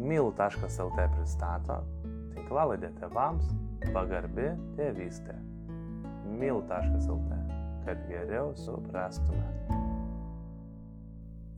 Mil.lt 0.00 1.08
pristato 1.16 1.82
tinklalaidę 2.32 2.92
tėvams 3.00 3.50
pagarbi 3.92 4.52
tėvystė. 4.78 5.34
Mil.lt, 6.38 7.40
kad 7.84 8.06
geriau 8.08 8.54
suprastume. 8.56 9.44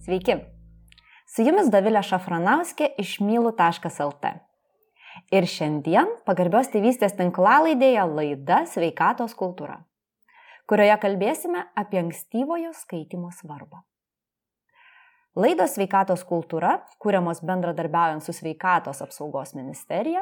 Sveiki. 0.05 0.41
Su 1.31 1.47
jumis 1.47 1.71
Davilė 1.73 2.03
Šafranauskė 2.05 2.91
iš 3.01 3.17
mylu.lt. 3.25 4.35
Ir 5.33 5.47
šiandien 5.49 6.11
pagarbios 6.27 6.69
tėvystės 6.75 7.15
tinklalaidėje 7.17 8.05
laida 8.11 8.65
Sveikatos 8.69 9.37
kultūra, 9.39 9.79
kurioje 10.69 10.99
kalbėsime 11.07 11.65
apie 11.79 12.03
ankstyvojo 12.03 12.75
skaitimo 12.77 13.31
svarbą. 13.33 13.85
Laidos 15.35 15.73
sveikatos 15.75 16.21
kultūra, 16.29 16.77
kuriamos 17.03 17.41
bendradarbiaujant 17.43 18.23
su 18.23 18.31
sveikatos 18.31 19.01
apsaugos 19.03 19.51
ministerija 19.59 20.21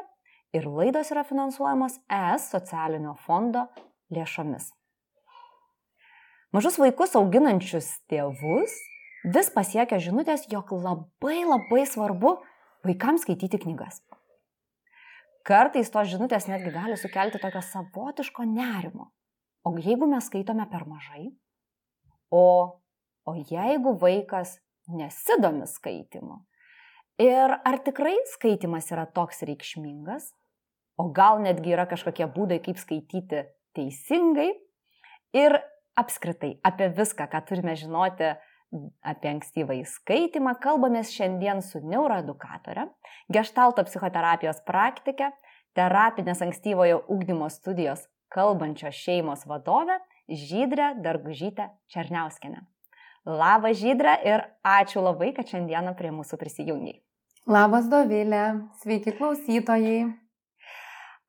ir 0.56 0.64
laidos 0.64 1.10
yra 1.12 1.20
finansuojamos 1.28 1.98
ES 2.08 2.46
socialinio 2.54 3.12
fondo 3.26 3.66
lėšomis. 4.08 4.70
Mažus 6.56 6.80
vaikus 6.80 7.12
auginančius 7.20 7.90
tėvus 8.08 8.78
vis 9.36 9.52
pasiekia 9.52 10.00
žinutės, 10.00 10.46
jog 10.48 10.72
labai 10.72 11.44
labai 11.44 11.84
svarbu 11.92 12.38
vaikams 12.88 13.26
skaityti 13.26 13.60
knygas. 13.66 14.00
Kartais 15.44 15.92
tos 15.92 16.08
žinutės 16.08 16.48
netgi 16.48 16.72
gali 16.72 16.96
sukelti 16.96 17.36
tokio 17.42 17.60
savotiško 17.68 18.48
nerimo. 18.48 19.10
O 19.68 19.76
jeigu 19.76 20.08
mes 20.08 20.24
skaitome 20.32 20.64
per 20.72 20.88
mažai? 20.88 21.34
O, 22.32 22.80
o 23.28 23.36
jeigu 23.36 23.98
vaikas 24.00 24.56
nesidomi 24.88 25.66
skaitimu. 25.68 26.40
Ir 27.22 27.54
ar 27.62 27.78
tikrai 27.84 28.14
skaitimas 28.32 28.88
yra 28.94 29.04
toks 29.06 29.44
reikšmingas, 29.46 30.30
o 30.98 31.10
gal 31.14 31.42
netgi 31.44 31.74
yra 31.74 31.84
kažkokie 31.90 32.26
būdai, 32.32 32.58
kaip 32.64 32.80
skaityti 32.80 33.44
teisingai. 33.76 34.50
Ir 35.36 35.58
apskritai 35.98 36.56
apie 36.66 36.88
viską, 36.96 37.28
ką 37.30 37.42
turime 37.48 37.76
žinoti 37.78 38.32
apie 39.04 39.28
ankstyvą 39.28 39.76
įskaitimą, 39.82 40.54
kalbamės 40.60 41.12
šiandien 41.12 41.60
su 41.64 41.82
neuroedukatore, 41.84 42.86
gestalto 43.32 43.84
psichoterapijos 43.84 44.62
praktike, 44.64 45.28
terapinės 45.76 46.40
ankstyvojo 46.44 47.02
ugdymo 47.12 47.50
studijos 47.52 48.06
kalbančios 48.32 48.96
šeimos 48.96 49.44
vadove 49.48 50.00
Žydrė 50.32 50.94
Dargužytė 51.04 51.68
Černiauskinė. 51.92 52.62
Labas 53.22 53.78
Žydra 53.78 54.16
ir 54.26 54.42
ačiū 54.66 55.02
labai, 55.02 55.30
kad 55.36 55.46
šiandieną 55.46 55.94
prie 55.94 56.10
mūsų 56.10 56.38
prisijungiai. 56.40 56.98
Labas 57.46 57.86
Dovilė, 57.90 58.66
sveiki 58.82 59.14
klausytojai. 59.14 60.10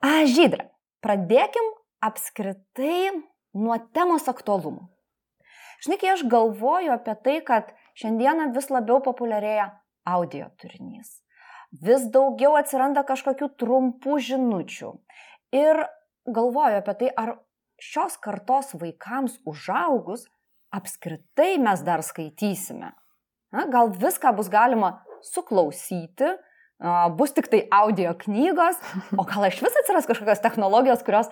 A, 0.02 0.26
Žydra, 0.26 0.72
pradėkim 1.06 1.70
apskritai 2.02 3.14
nuo 3.54 3.78
temos 3.94 4.26
aktualumo. 4.26 4.90
Žinai, 5.86 6.00
kai 6.02 6.12
aš 6.16 6.26
galvoju 6.34 6.96
apie 6.96 7.16
tai, 7.22 7.38
kad 7.46 7.70
šiandieną 8.02 8.50
vis 8.58 8.72
labiau 8.74 8.98
populiarėja 9.06 9.70
audio 10.10 10.50
turinys, 10.58 11.22
vis 11.78 12.10
daugiau 12.10 12.58
atsiranda 12.58 13.06
kažkokių 13.06 13.54
trumpų 13.62 14.18
žinučių 14.18 14.94
ir 15.54 15.86
galvoju 16.26 16.82
apie 16.82 16.98
tai, 17.04 17.14
ar 17.14 17.36
šios 17.78 18.18
kartos 18.18 18.74
vaikams 18.80 19.38
užaugus 19.46 20.26
apskritai 20.74 21.58
mes 21.62 21.84
dar 21.86 22.04
skaitysime. 22.06 22.92
Na, 23.54 23.68
gal 23.70 23.92
viską 23.94 24.34
bus 24.34 24.50
galima 24.50 24.96
suklausyti, 25.30 26.34
bus 27.18 27.36
tik 27.36 27.48
tai 27.52 27.62
audio 27.72 28.16
knygos, 28.18 28.80
o 29.20 29.26
gal 29.30 29.48
iš 29.48 29.62
vis 29.64 29.78
atsiras 29.84 30.10
kažkokios 30.10 30.42
technologijos, 30.44 31.06
kurios, 31.06 31.30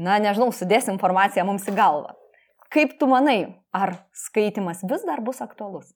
na 0.00 0.16
nežinau, 0.22 0.50
sudės 0.54 0.88
informaciją 0.90 1.44
mums 1.46 1.68
į 1.68 1.76
galvą. 1.76 2.16
Kaip 2.72 2.98
tu 3.00 3.08
manai, 3.08 3.60
ar 3.72 4.00
skaitimas 4.16 4.82
vis 4.88 5.04
dar 5.08 5.22
bus 5.24 5.40
aktualus? 5.44 5.92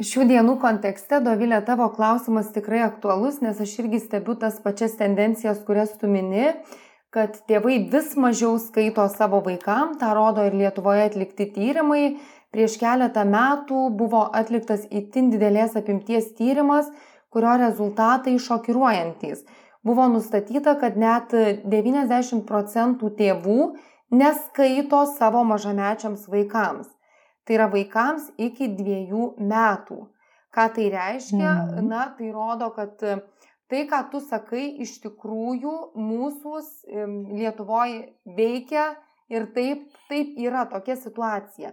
Šių 0.00 0.24
dienų 0.30 0.54
kontekste, 0.62 1.18
Dovilė, 1.20 1.58
tavo 1.64 1.90
klausimas 1.92 2.48
tikrai 2.54 2.80
aktualus, 2.86 3.42
nes 3.44 3.58
aš 3.60 3.74
irgi 3.82 4.00
stebiu 4.00 4.32
tas 4.40 4.56
pačias 4.64 4.94
tendencijas, 4.96 5.60
kurias 5.66 5.92
tu 6.00 6.08
mini 6.08 6.54
kad 7.14 7.40
tėvai 7.50 7.78
vis 7.90 8.14
mažiau 8.18 8.58
skaito 8.62 9.06
savo 9.10 9.40
vaikam, 9.46 9.96
tą 9.98 10.12
rodo 10.14 10.44
ir 10.46 10.54
Lietuvoje 10.54 11.08
atlikti 11.10 11.48
tyrimai. 11.54 12.04
Prieš 12.50 12.76
keletą 12.80 13.22
metų 13.30 13.84
buvo 13.94 14.24
atliktas 14.34 14.86
itin 14.90 15.30
didelės 15.30 15.76
apimties 15.78 16.32
tyrimas, 16.38 16.88
kurio 17.30 17.56
rezultatai 17.62 18.34
šokiruojantis. 18.42 19.44
Buvo 19.86 20.08
nustatyta, 20.10 20.74
kad 20.80 20.98
net 20.98 21.30
90 21.32 22.42
procentų 22.48 23.12
tėvų 23.18 23.60
neskaito 24.10 25.04
savo 25.14 25.44
mažamečiams 25.46 26.26
vaikams. 26.28 26.90
Tai 27.46 27.56
yra 27.56 27.68
vaikams 27.70 28.28
iki 28.38 28.68
dviejų 28.76 29.34
metų. 29.38 30.02
Ką 30.50 30.66
tai 30.74 30.88
reiškia? 30.90 31.50
Mm. 31.78 31.86
Na, 31.86 32.08
tai 32.18 32.32
rodo, 32.34 32.72
kad 32.74 32.98
tai, 33.70 33.84
ką 33.90 34.02
tu 34.12 34.20
sakai, 34.24 34.66
iš 34.84 34.98
tikrųjų 35.04 35.74
mūsų 35.94 36.60
Lietuvoje 37.38 38.00
veikia 38.36 38.90
ir 39.30 39.46
taip, 39.54 39.86
taip 40.10 40.38
yra 40.38 40.66
tokia 40.70 40.96
situacija. 40.98 41.72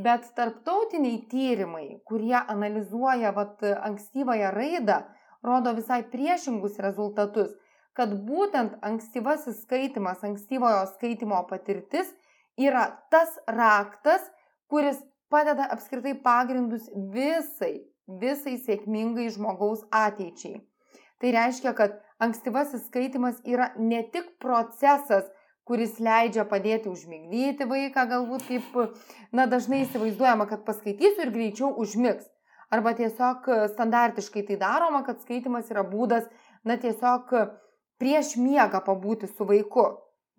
Bet 0.00 0.30
tarptautiniai 0.36 1.18
tyrimai, 1.28 2.00
kurie 2.08 2.36
analizuoja 2.38 3.32
vat, 3.36 3.60
ankstyvąją 3.88 4.52
raidą, 4.54 5.00
rodo 5.44 5.74
visai 5.76 6.02
priešingus 6.12 6.78
rezultatus, 6.80 7.52
kad 7.96 8.14
būtent 8.24 8.78
ankstyvasis 8.86 9.64
skaitimas, 9.64 10.22
ankstyvojo 10.24 10.86
skaitimo 10.94 11.40
patirtis 11.50 12.12
yra 12.60 12.86
tas 13.12 13.34
raktas, 13.48 14.24
kuris 14.70 15.00
padeda 15.30 15.68
apskritai 15.74 16.14
pagrindus 16.24 16.88
visai, 17.14 17.80
visai 18.22 18.56
sėkmingai 18.60 19.28
žmogaus 19.34 19.84
ateičiai. 19.90 20.60
Tai 21.20 21.32
reiškia, 21.36 21.74
kad 21.76 21.98
ankstyvasis 22.22 22.86
skaitimas 22.88 23.40
yra 23.44 23.70
ne 23.76 24.02
tik 24.12 24.32
procesas, 24.40 25.28
kuris 25.68 26.00
leidžia 26.02 26.46
padėti 26.48 26.90
užmigdyti 26.90 27.68
vaiką, 27.68 28.06
galbūt 28.10 28.46
kaip, 28.48 28.76
na, 29.36 29.46
dažnai 29.46 29.84
įsivaizduojama, 29.84 30.48
kad 30.50 30.64
paskaitysiu 30.66 31.26
ir 31.26 31.32
greičiau 31.34 31.70
užmigs. 31.84 32.26
Arba 32.70 32.94
tiesiog 32.98 33.46
standartiškai 33.74 34.44
tai 34.48 34.56
daroma, 34.58 35.04
kad 35.06 35.22
skaitimas 35.22 35.70
yra 35.74 35.84
būdas, 35.86 36.26
na, 36.66 36.78
tiesiog 36.80 37.30
prieš 38.00 38.36
miegą 38.40 38.80
pabūti 38.86 39.30
su 39.30 39.46
vaiku. 39.46 39.86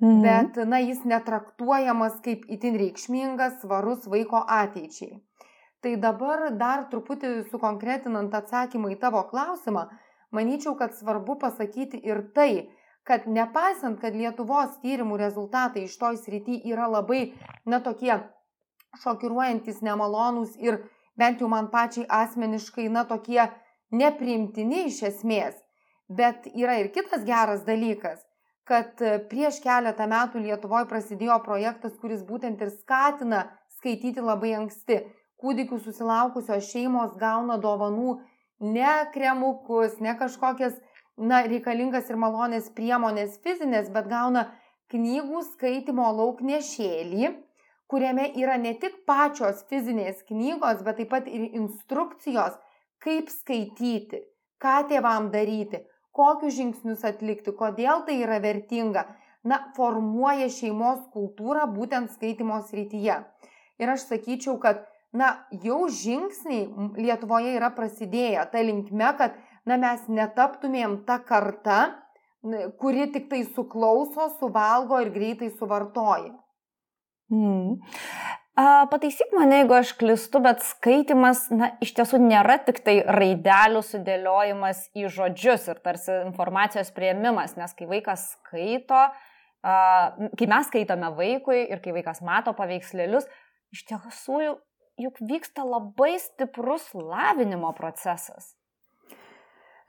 Mhm. 0.01 0.21
Bet, 0.25 0.61
na, 0.65 0.81
jis 0.81 1.03
netraktuojamas 1.05 2.19
kaip 2.25 2.47
itin 2.49 2.79
reikšmingas, 2.81 3.59
svarus 3.61 4.07
vaiko 4.09 4.41
ateičiai. 4.49 5.19
Tai 5.81 5.95
dabar 6.01 6.47
dar 6.57 6.87
truputį 6.89 7.49
sukonkretinant 7.49 8.33
atsakymą 8.37 8.91
į 8.95 8.97
tavo 9.01 9.21
klausimą, 9.29 9.87
manyčiau, 10.35 10.75
kad 10.79 10.95
svarbu 10.95 11.37
pasakyti 11.39 11.99
ir 12.07 12.23
tai, 12.35 12.69
kad 13.03 13.27
nepaisant, 13.27 13.99
kad 14.01 14.15
Lietuvos 14.15 14.77
tyrimų 14.83 15.17
rezultatai 15.21 15.85
iš 15.87 15.97
toj 16.01 16.19
srity 16.21 16.61
yra 16.71 16.87
labai, 16.91 17.33
na, 17.65 17.81
tokie 17.81 18.13
šokiruojantis, 19.01 19.81
nemalonūs 19.85 20.57
ir 20.61 20.81
bent 21.17 21.41
jau 21.41 21.49
man 21.51 21.69
pačiai 21.73 22.05
asmeniškai, 22.21 22.89
na, 22.93 23.05
tokie 23.09 23.47
nepriimtini 23.91 24.85
iš 24.89 25.01
esmės. 25.11 25.55
Bet 26.11 26.47
yra 26.51 26.77
ir 26.81 26.91
kitas 26.91 27.23
geras 27.27 27.63
dalykas, 27.67 28.19
kad 28.67 28.99
prieš 29.31 29.61
keletą 29.63 30.07
metų 30.11 30.43
Lietuvoje 30.43 30.87
prasidėjo 30.91 31.39
projektas, 31.45 31.95
kuris 31.99 32.23
būtent 32.27 32.61
ir 32.61 32.71
skatina 32.75 33.45
skaityti 33.79 34.23
labai 34.23 34.53
anksti. 34.59 35.01
Kūdikių 35.41 35.79
susilaukusios 35.81 36.67
šeimos 36.69 37.15
gauna 37.17 37.57
dovanų 37.57 38.19
ne 38.61 38.93
kremukus, 39.13 39.99
ne 39.99 40.15
kažkokias, 40.17 40.77
na, 41.17 41.43
reikalingas 41.49 42.09
ir 42.09 42.17
malonės 42.21 42.71
priemonės 42.77 43.37
fizinės, 43.43 43.89
bet 43.93 44.09
gauna 44.09 44.47
knygų 44.93 45.43
skaitimo 45.53 46.07
lauknešėlį, 46.17 47.31
kuriame 47.91 48.29
yra 48.39 48.57
ne 48.57 48.73
tik 48.79 49.01
pačios 49.07 49.65
fizinės 49.69 50.21
knygos, 50.29 50.83
bet 50.85 51.01
taip 51.01 51.09
pat 51.11 51.27
ir 51.27 51.49
instrukcijos, 51.49 52.55
kaip 53.03 53.31
skaityti, 53.33 54.21
ką 54.61 54.77
tėvam 54.91 55.31
daryti, 55.33 55.81
kokius 56.15 56.55
žingsnius 56.59 57.03
atlikti, 57.07 57.53
kodėl 57.57 58.05
tai 58.07 58.21
yra 58.23 58.39
vertinga. 58.43 59.07
Na, 59.43 59.57
formuoja 59.73 60.51
šeimos 60.53 61.07
kultūrą 61.15 61.65
būtent 61.73 62.11
skaitimo 62.13 62.59
srityje. 62.67 63.15
Ir 63.81 63.89
aš 63.89 64.03
sakyčiau, 64.11 64.59
kad 64.61 64.83
na, 65.13 65.31
jau 65.63 65.85
žingsniai 65.91 66.69
Lietuvoje 66.99 67.55
yra 67.57 67.71
prasidėję 67.75 68.45
ta 68.51 68.63
linkme, 68.63 69.09
kad 69.19 69.35
na, 69.67 69.77
mes 69.77 70.07
netaptumėm 70.07 71.01
ta 71.07 71.19
karta, 71.19 71.81
kuri 72.81 73.09
tik 73.13 73.29
tai 73.29 73.43
suklauso, 73.45 74.31
suvalgo 74.39 74.99
ir 75.03 75.11
greitai 75.13 75.51
suvartoja. 75.53 76.33
Mm. 77.31 77.81
Pataisyk 78.91 79.31
mane, 79.33 79.61
jeigu 79.61 79.75
aš 79.77 79.93
klistu, 79.97 80.41
bet 80.43 80.63
skaitimas, 80.65 81.45
na, 81.55 81.71
iš 81.83 81.93
tiesų 81.97 82.19
nėra 82.21 82.57
tik 82.65 82.81
tai 82.83 82.97
raidelių 83.07 83.79
sudėliojimas 83.87 84.89
į 84.97 85.07
žodžius 85.13 85.69
ir 85.71 85.79
tarsi 85.85 86.17
informacijos 86.25 86.91
prieimimas, 86.95 87.55
nes 87.57 87.71
kai 87.77 87.87
vaikas 87.89 88.25
skaito, 88.33 89.05
kai 89.63 90.49
mes 90.51 90.67
skaitome 90.67 91.13
vaikui 91.15 91.63
ir 91.63 91.79
kai 91.83 91.95
vaikas 91.95 92.19
mato 92.27 92.53
paveikslėlius, 92.57 93.29
iš 93.71 93.85
tiesų 93.87 94.41
juk 95.01 95.21
vyksta 95.21 95.65
labai 95.67 96.15
stiprus 96.21 96.89
lavinimo 96.95 97.73
procesas. 97.77 98.53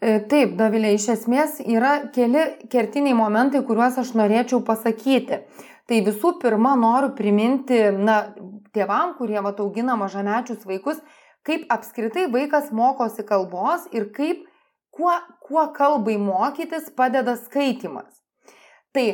E, 0.02 0.16
taip, 0.26 0.56
Dovilė, 0.58 0.96
iš 0.96 1.08
esmės 1.14 1.60
yra 1.62 2.08
keli 2.14 2.42
kertiniai 2.72 3.14
momentai, 3.14 3.62
kuriuos 3.66 4.00
aš 4.02 4.16
norėčiau 4.18 4.62
pasakyti. 4.66 5.44
Tai 5.86 5.98
visų 6.06 6.36
pirma, 6.42 6.72
noriu 6.78 7.12
priminti, 7.14 7.78
na, 7.94 8.32
tėvam, 8.74 9.14
kurie 9.18 9.38
vat 9.44 9.60
augina 9.62 9.94
mažamečius 9.98 10.64
vaikus, 10.66 10.98
kaip 11.46 11.66
apskritai 11.74 12.28
vaikas 12.32 12.70
mokosi 12.74 13.22
kalbos 13.26 13.86
ir 13.94 14.08
kaip, 14.16 14.46
kuo, 14.94 15.14
kuo 15.42 15.66
kalbai 15.76 16.16
mokytis 16.18 16.90
padeda 16.96 17.36
skaitimas. 17.38 18.10
Tai, 18.92 19.06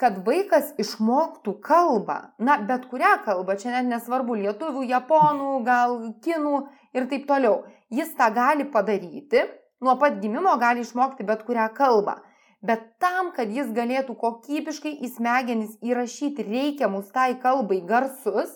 kad 0.00 0.18
vaikas 0.26 0.72
išmoktų 0.80 1.54
kalbą, 1.62 2.16
na, 2.38 2.58
bet 2.68 2.88
kurią 2.90 3.14
kalbą, 3.26 3.54
čia 3.60 3.76
net 3.76 3.90
nesvarbu, 3.90 4.36
lietuvių, 4.42 4.82
japonų, 4.90 5.50
gal 5.66 5.98
kinų 6.24 6.64
ir 6.96 7.06
taip 7.10 7.28
toliau, 7.30 7.62
jis 7.94 8.10
tą 8.18 8.30
gali 8.34 8.66
padaryti, 8.66 9.44
nuo 9.84 9.94
pat 10.00 10.18
gimimo 10.22 10.56
gali 10.58 10.82
išmokti 10.82 11.26
bet 11.26 11.44
kurią 11.46 11.68
kalbą. 11.76 12.18
Bet 12.64 12.84
tam, 12.98 13.30
kad 13.36 13.50
jis 13.52 13.70
galėtų 13.76 14.16
kokybiškai 14.16 14.94
į 15.04 15.10
smegenis 15.18 15.74
įrašyti 15.84 16.46
reikiamus 16.46 17.10
tai 17.12 17.34
kalbai 17.42 17.82
garsus, 17.84 18.54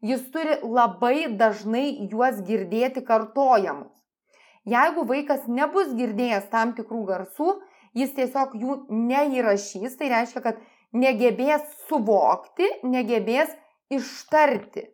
jis 0.00 0.22
turi 0.32 0.56
labai 0.64 1.28
dažnai 1.36 2.08
juos 2.08 2.40
girdėti 2.46 3.04
kartojamus. 3.04 3.92
Jeigu 4.64 5.04
vaikas 5.08 5.44
nebus 5.48 5.92
girdėjęs 5.96 6.48
tam 6.52 6.72
tikrų 6.76 7.04
garsų, 7.12 7.52
jis 7.96 8.12
tiesiog 8.16 8.56
jų 8.56 8.76
neįrašys, 8.88 9.96
tai 10.00 10.10
reiškia, 10.12 10.42
kad 10.44 10.60
negebės 10.92 11.66
suvokti, 11.88 12.68
negebės 12.82 13.52
ištarti 13.90 14.88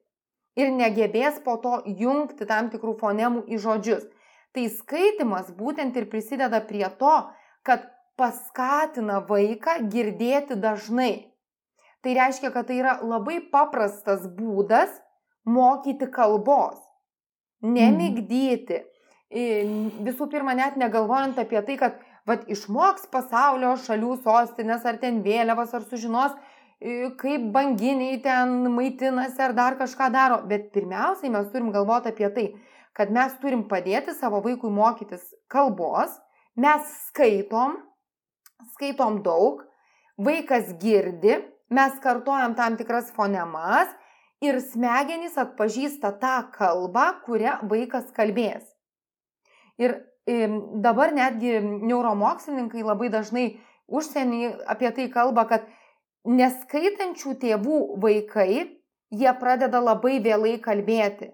ir 0.56 0.72
negebės 0.72 1.40
po 1.44 1.56
to 1.62 1.80
jungti 1.86 2.48
tam 2.48 2.70
tikrų 2.72 2.96
fonemų 3.00 3.44
į 3.52 3.60
žodžius. 3.62 4.06
Tai 4.56 4.64
skaitimas 4.72 5.52
būtent 5.52 5.96
ir 6.00 6.08
prisideda 6.08 6.62
prie 6.64 6.86
to, 7.00 7.14
kad 7.66 7.84
paskatina 8.16 9.20
vaiką 9.28 9.82
girdėti 9.92 10.56
dažnai. 10.56 11.28
Tai 12.00 12.14
reiškia, 12.16 12.52
kad 12.54 12.68
tai 12.68 12.80
yra 12.80 12.96
labai 13.04 13.40
paprastas 13.52 14.24
būdas 14.38 14.92
mokyti 15.44 16.08
kalbos, 16.12 16.78
nemigdyti. 17.60 18.84
Visų 20.06 20.28
pirma, 20.30 20.54
net 20.54 20.78
negalvojant 20.80 21.38
apie 21.42 21.60
tai, 21.66 21.76
kad 21.80 22.00
vat, 22.26 22.44
išmoks 22.50 23.08
pasaulio 23.12 23.74
šalių 23.86 24.16
sostinės 24.24 24.86
ar 24.86 25.00
ten 25.02 25.22
vėliavas, 25.24 25.74
ar 25.76 25.86
sužinos, 25.86 26.36
kaip 27.20 27.50
banginiai 27.54 28.20
ten 28.22 28.68
maitinasi 28.74 29.42
ar 29.42 29.54
dar 29.56 29.78
kažką 29.80 30.10
daro. 30.12 30.40
Bet 30.48 30.72
pirmiausiai 30.74 31.32
mes 31.32 31.48
turim 31.52 31.72
galvoti 31.74 32.12
apie 32.12 32.30
tai, 32.34 32.46
kad 32.96 33.12
mes 33.12 33.34
turim 33.40 33.66
padėti 33.68 34.14
savo 34.16 34.42
vaikui 34.44 34.70
mokytis 34.72 35.24
kalbos, 35.52 36.16
mes 36.56 36.88
skaitom, 37.08 37.78
skaitom 38.74 39.22
daug, 39.24 39.62
vaikas 40.16 40.72
girdi, 40.80 41.38
mes 41.70 41.96
kartojam 42.02 42.54
tam 42.56 42.76
tikras 42.76 43.10
fonemas 43.16 43.90
ir 44.44 44.60
smegenys 44.60 45.36
atpažįsta 45.40 46.12
tą 46.20 46.36
kalbą, 46.52 47.08
kurią 47.24 47.58
vaikas 47.68 48.12
kalbės. 48.16 48.64
Ir 49.80 49.98
dabar 50.26 51.12
netgi 51.14 51.60
neuromokslininkai 51.62 52.82
labai 52.82 53.10
dažnai 53.14 53.46
užsienį 53.86 54.66
apie 54.66 54.90
tai 54.90 55.06
kalba, 55.10 55.46
kad 55.46 55.68
neskaitančių 56.26 57.34
tėvų 57.42 57.80
vaikai, 58.02 58.80
jie 59.14 59.32
pradeda 59.38 59.80
labai 59.80 60.18
vėlai 60.22 60.58
kalbėti. 60.58 61.30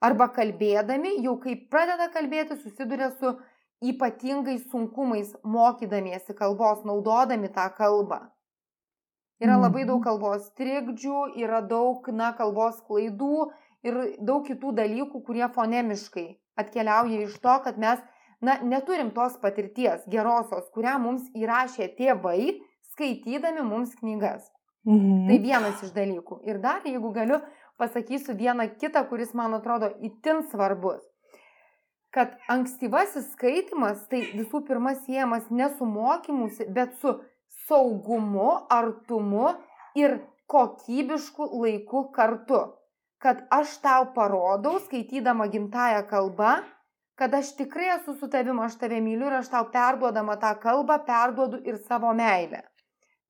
Arba 0.00 0.28
kalbėdami, 0.28 1.16
jau 1.24 1.38
kai 1.42 1.56
pradeda 1.70 2.10
kalbėti, 2.14 2.58
susiduria 2.60 3.10
su 3.18 3.34
ypatingais 3.82 4.68
sunkumais 4.70 5.34
mokydamiesi 5.42 6.36
kalbos, 6.36 6.84
naudodami 6.84 7.48
tą 7.52 7.66
kalbą. 7.74 8.20
Yra 9.42 9.58
labai 9.60 9.84
daug 9.84 9.98
mhm. 9.98 10.04
kalbos 10.06 10.48
trikdžių, 10.56 11.36
yra 11.42 11.60
daug, 11.60 12.06
na, 12.08 12.30
kalbos 12.36 12.78
klaidų 12.86 13.50
ir 13.84 13.98
daug 14.20 14.46
kitų 14.46 14.72
dalykų, 14.78 15.20
kurie 15.26 15.48
fonemiškai 15.52 16.28
atkeliauja 16.56 17.26
iš 17.26 17.34
to, 17.44 17.56
kad 17.64 17.76
mes, 17.80 18.00
na, 18.40 18.58
neturim 18.62 19.10
tos 19.16 19.38
patirties 19.42 20.04
gerosios, 20.12 20.68
kurią 20.74 20.98
mums 21.02 21.28
įrašė 21.36 21.88
tėvai, 21.98 22.58
skaitydami 22.92 23.64
mums 23.66 23.94
knygas. 24.00 24.46
Mhm. 24.86 25.26
Tai 25.28 25.38
vienas 25.42 25.82
iš 25.82 25.92
dalykų. 25.96 26.40
Ir 26.46 26.60
dar, 26.62 26.84
jeigu 26.86 27.10
galiu, 27.14 27.40
pasakysiu 27.78 28.36
vieną 28.38 28.68
kitą, 28.80 29.02
kuris 29.08 29.34
man 29.34 29.54
atrodo 29.58 29.90
itin 30.00 30.44
svarbus. 30.50 31.02
Kad 32.14 32.36
ankstyvasis 32.48 33.32
skaitimas 33.34 34.06
tai 34.08 34.22
visų 34.32 34.62
pirma 34.68 34.94
siejamas 34.94 35.50
ne 35.50 35.68
su 35.76 35.84
mokymusi, 35.84 36.68
bet 36.72 36.94
su 37.02 37.12
saugumu, 37.66 38.52
artumu 38.70 39.50
ir 39.98 40.20
kokybišku 40.46 41.50
laiku 41.64 42.06
kartu. 42.14 42.62
Kad 43.18 43.42
aš 43.50 43.74
tau 43.82 44.12
parodau, 44.14 44.78
skaitydama 44.86 45.48
gimtają 45.52 46.04
kalbą, 46.08 46.60
kad 47.16 47.34
aš 47.34 47.54
tikrai 47.56 47.90
esu 47.96 48.14
su 48.20 48.28
tavimi, 48.30 48.62
aš 48.64 48.78
tave 48.80 49.00
myliu 49.00 49.30
ir 49.30 49.40
aš 49.40 49.50
tau 49.52 49.66
perduodama 49.72 50.36
tą 50.40 50.54
kalbą, 50.62 51.00
perduodu 51.08 51.62
ir 51.64 51.80
savo 51.88 52.12
meilę. 52.14 52.62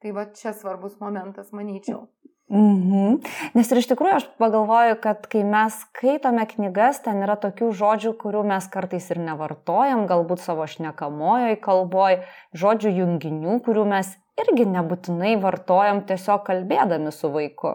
Tai 0.03 0.13
va 0.13 0.27
čia 0.37 0.53
svarbus 0.53 0.99
momentas, 1.01 1.53
manyčiau. 1.57 2.05
Mhm. 2.47 3.17
Nes 3.59 3.71
ir 3.73 3.81
iš 3.81 3.89
tikrųjų 3.91 4.19
aš 4.21 4.27
pagalvoju, 4.39 5.01
kad 5.03 5.25
kai 5.31 5.43
mes 5.43 5.81
skaitome 5.83 6.45
knygas, 6.47 7.01
ten 7.03 7.25
yra 7.27 7.35
tokių 7.43 7.73
žodžių, 7.75 8.13
kurių 8.21 8.45
mes 8.47 8.69
kartais 8.71 9.09
ir 9.11 9.19
nevartojam, 9.19 10.05
galbūt 10.07 10.45
savo 10.45 10.69
šnekamojoj 10.71 11.59
kalboj, 11.65 12.21
žodžių 12.55 12.95
junginių, 13.01 13.59
kurių 13.67 13.89
mes 13.91 14.15
irgi 14.39 14.69
nebūtinai 14.77 15.35
vartojam 15.43 16.05
tiesiog 16.07 16.47
kalbėdami 16.47 17.11
su 17.11 17.33
vaiku. 17.35 17.75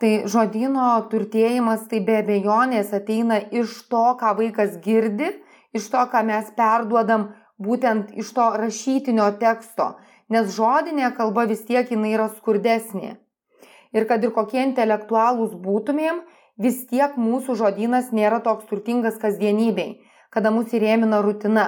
Tai 0.00 0.10
žodino 0.32 0.94
turtėjimas 1.12 1.82
tai 1.90 1.98
be 2.04 2.14
abejonės 2.22 2.92
ateina 2.96 3.36
iš 3.52 3.74
to, 3.92 4.04
ką 4.20 4.32
vaikas 4.38 4.78
girdi, 4.80 5.28
iš 5.76 5.90
to, 5.92 6.04
ką 6.08 6.22
mes 6.24 6.46
perduodam 6.56 7.26
būtent 7.60 8.14
iš 8.22 8.30
to 8.32 8.46
rašytinio 8.62 9.26
teksto, 9.42 9.90
nes 10.32 10.54
žodinė 10.56 11.10
kalba 11.18 11.44
vis 11.50 11.60
tiek 11.68 11.90
jinai 11.92 12.14
yra 12.16 12.30
skurdesnė. 12.32 13.18
Ir 13.92 14.06
kad 14.08 14.24
ir 14.24 14.32
kokie 14.32 14.62
intelektualūs 14.62 15.52
būtumėm, 15.60 16.22
vis 16.56 16.78
tiek 16.88 17.18
mūsų 17.20 17.58
žodynas 17.60 18.08
nėra 18.16 18.38
toks 18.46 18.70
turtingas 18.70 19.18
kasdienybei, 19.20 19.98
kada 20.32 20.52
mus 20.54 20.72
įrėmina 20.72 21.20
rutina. 21.26 21.66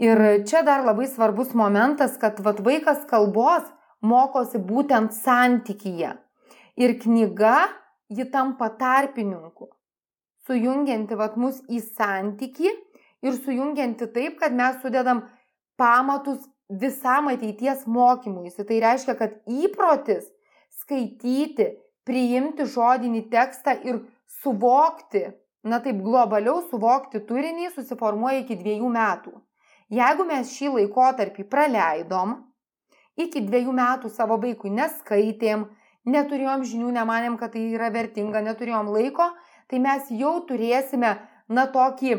Ir 0.00 0.46
čia 0.48 0.62
dar 0.62 0.86
labai 0.86 1.10
svarbus 1.10 1.52
momentas, 1.58 2.16
kad 2.16 2.40
vat, 2.40 2.62
vaikas 2.64 3.04
kalbos 3.10 3.66
mokosi 4.00 4.62
būtent 4.62 5.12
santykyje. 5.12 6.14
Ir 6.78 6.94
knyga 7.02 7.68
ji 8.08 8.28
tampa 8.30 8.68
tarpininku, 8.78 9.66
sujungianti 10.46 11.16
vat, 11.18 11.34
mus 11.36 11.58
į 11.66 11.80
santyki 11.82 12.70
ir 13.26 13.34
sujungianti 13.34 14.06
taip, 14.14 14.38
kad 14.38 14.54
mes 14.54 14.78
sudedam 14.82 15.24
pamatus 15.78 16.46
visam 16.70 17.28
ateities 17.32 17.86
mokymuisi. 17.86 18.64
Tai 18.64 18.78
reiškia, 18.84 19.16
kad 19.18 19.34
įprotis 19.50 20.28
skaityti, 20.82 21.72
priimti 22.06 22.64
žodinį 22.68 23.26
tekstą 23.32 23.74
ir 23.84 24.00
suvokti, 24.40 25.26
na 25.64 25.80
taip 25.84 25.98
globaliau 26.04 26.62
suvokti 26.70 27.20
turinį 27.26 27.72
susiformuoja 27.74 28.44
iki 28.44 28.56
dviejų 28.60 28.92
metų. 28.94 29.34
Jeigu 29.92 30.24
mes 30.28 30.52
šį 30.54 30.70
laikotarpį 30.76 31.44
praleidom, 31.48 32.36
iki 33.18 33.42
dviejų 33.44 33.74
metų 33.74 34.12
savo 34.12 34.38
vaikui 34.40 34.70
neskaitėm, 34.72 35.66
neturėjom 36.14 36.64
žinių, 36.68 36.90
nemanėm, 36.96 37.36
kad 37.40 37.54
tai 37.54 37.68
yra 37.74 37.92
vertinga, 37.94 38.42
neturėjom 38.44 38.90
laiko, 38.94 39.30
tai 39.70 39.80
mes 39.84 40.10
jau 40.14 40.34
turėsime, 40.48 41.14
na, 41.48 41.64
tokį, 41.72 42.16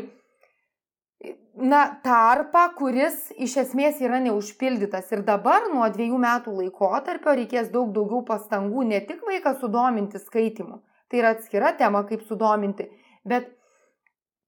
na, 1.60 1.82
tarpą, 2.04 2.64
kuris 2.78 3.30
iš 3.36 3.56
esmės 3.64 4.00
yra 4.02 4.20
neužpildytas. 4.24 5.10
Ir 5.14 5.24
dabar 5.26 5.68
nuo 5.72 5.88
dviejų 5.92 6.20
metų 6.22 6.56
laikotarpio 6.62 7.36
reikės 7.42 7.72
daug 7.74 7.94
daugiau 7.96 8.22
pastangų 8.26 8.86
ne 8.92 9.00
tik 9.06 9.24
vaiką 9.26 9.56
sudominti 9.60 10.22
skaitimu, 10.22 10.82
tai 11.10 11.22
yra 11.22 11.34
atskira 11.36 11.74
tema, 11.78 12.04
kaip 12.08 12.22
sudominti, 12.28 12.88
bet 13.26 13.50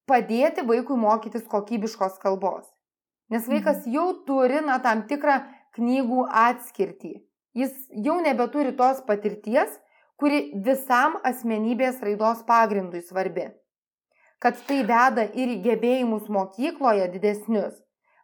padėti 0.08 0.64
vaikui 0.66 0.98
mokytis 0.98 1.44
kokybiškos 1.50 2.18
kalbos. 2.22 2.70
Nes 3.32 3.46
vaikas 3.48 3.84
mhm. 3.86 3.92
jau 3.96 4.08
turi, 4.26 4.60
na, 4.64 4.78
tam 4.84 5.06
tikrą 5.08 5.40
knygų 5.76 6.26
atskirtį. 6.28 7.14
Jis 7.54 7.72
jau 8.04 8.16
nebeturi 8.24 8.72
tos 8.76 9.02
patirties, 9.06 9.74
kuri 10.16 10.52
visam 10.66 11.18
asmenybės 11.28 12.00
raidos 12.04 12.44
pagrindui 12.48 13.02
svarbi. 13.04 13.50
Kad 14.42 14.58
tai 14.66 14.80
veda 14.88 15.26
ir 15.38 15.52
į 15.52 15.58
gebėjimus 15.66 16.30
mokykloje 16.32 17.08
didesnius. 17.12 17.74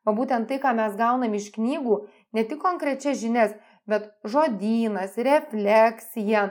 O 0.08 0.14
būtent 0.16 0.48
tai, 0.48 0.56
ką 0.62 0.72
mes 0.78 0.96
gaunam 0.96 1.34
iš 1.36 1.50
knygų, 1.54 1.98
ne 2.32 2.44
tik 2.48 2.62
konkrečias 2.62 3.20
žinias, 3.20 3.52
bet 3.88 4.08
žodynas, 4.24 5.18
refleksija, 5.28 6.48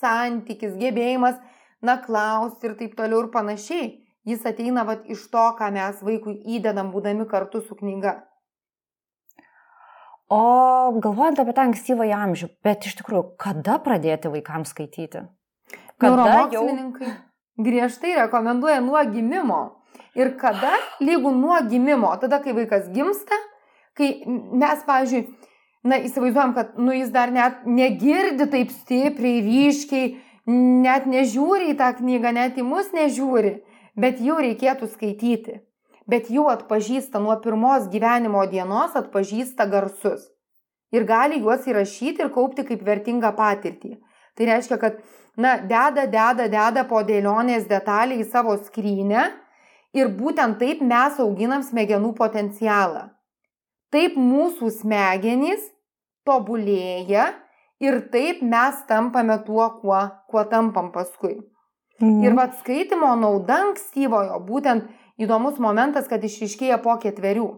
santykis, 0.00 0.78
gebėjimas, 0.80 1.36
na, 1.84 1.98
klausti 2.00 2.70
ir 2.70 2.76
taip 2.80 2.96
toliau 2.96 3.26
ir 3.26 3.30
panašiai, 3.34 3.88
jis 4.28 4.44
ateina 4.48 4.86
vat, 4.88 5.04
iš 5.10 5.28
to, 5.32 5.46
ką 5.58 5.68
mes 5.74 6.00
vaikui 6.06 6.38
įdedam, 6.56 6.92
būdami 6.94 7.28
kartu 7.28 7.60
su 7.66 7.76
knyga. 7.78 8.22
O 10.32 10.92
galvojant 11.04 11.40
apie 11.42 11.52
tą 11.52 11.66
ankstyvąjį 11.68 12.12
amžių, 12.16 12.46
bet 12.64 12.86
iš 12.88 12.94
tikrųjų, 13.02 13.22
kada 13.42 13.76
pradėti 13.84 14.30
vaikams 14.32 14.70
skaityti? 14.72 15.26
Kada 16.00 16.46
jau... 16.54 16.62
griežtai 17.60 18.14
rekomenduoja 18.16 18.80
nuo 18.80 19.02
gimimo. 19.12 19.62
Ir 20.16 20.30
kada 20.40 20.72
lygų 21.04 21.32
nuo 21.36 21.58
gimimo, 21.68 22.12
tada 22.22 22.38
kai 22.44 22.54
vaikas 22.56 22.88
gimsta, 22.94 23.36
kai 23.98 24.08
mes, 24.26 24.84
pavyzdžiui, 24.88 25.22
na, 25.84 25.98
įsivaizduojam, 26.08 26.54
kad, 26.56 26.72
nu, 26.80 26.94
jis 26.96 27.12
dar 27.12 27.32
net 27.34 27.66
negirdi 27.68 28.46
taip 28.54 28.72
stipriai, 28.72 29.42
ryškiai, 29.44 30.14
net 30.86 31.08
nežiūri 31.12 31.74
į 31.74 31.76
tą 31.80 31.90
knygą, 32.00 32.32
net 32.38 32.56
į 32.56 32.64
mus 32.68 32.88
nežiūri, 32.96 33.58
bet 34.00 34.24
jau 34.24 34.40
reikėtų 34.40 34.88
skaityti 34.94 35.60
bet 36.08 36.30
jau 36.30 36.48
atpažįsta 36.50 37.20
nuo 37.22 37.36
pirmos 37.44 37.88
gyvenimo 37.92 38.44
dienos, 38.50 38.96
atpažįsta 38.98 39.66
garsus. 39.70 40.28
Ir 40.92 41.06
gali 41.08 41.40
juos 41.40 41.66
įrašyti 41.68 42.24
ir 42.24 42.32
kaupti 42.34 42.66
kaip 42.68 42.82
vertingą 42.84 43.32
patirtį. 43.36 43.96
Tai 44.36 44.48
reiškia, 44.48 44.78
kad, 44.80 44.98
na, 45.36 45.56
deda, 45.56 46.04
deda, 46.10 46.48
deda 46.52 46.84
po 46.88 47.00
dėlionės 47.06 47.68
detalį 47.68 48.20
į 48.22 48.28
savo 48.32 48.58
skrynę 48.60 49.30
ir 49.96 50.12
būtent 50.16 50.58
taip 50.60 50.82
mes 50.84 51.20
auginam 51.20 51.64
smegenų 51.64 52.12
potencialą. 52.18 53.08
Taip 53.92 54.16
mūsų 54.16 54.70
smegenys 54.80 55.64
tobulėja 56.28 57.32
ir 57.82 57.98
taip 58.12 58.42
mes 58.44 58.84
tampame 58.88 59.36
tuo, 59.46 59.68
kuo, 59.80 60.00
kuo 60.28 60.44
tampam 60.48 60.92
paskui. 60.94 61.40
Mhm. 62.00 62.22
Ir 62.24 62.36
vad 62.36 62.56
skaitimo 62.60 63.12
nauda 63.20 63.60
ankstyvojo, 63.68 64.40
būtent 64.46 64.88
įdomus 65.20 65.60
momentas, 65.62 66.08
kad 66.10 66.24
išriškėja 66.24 66.78
po 66.82 66.96
ketverių. 67.02 67.48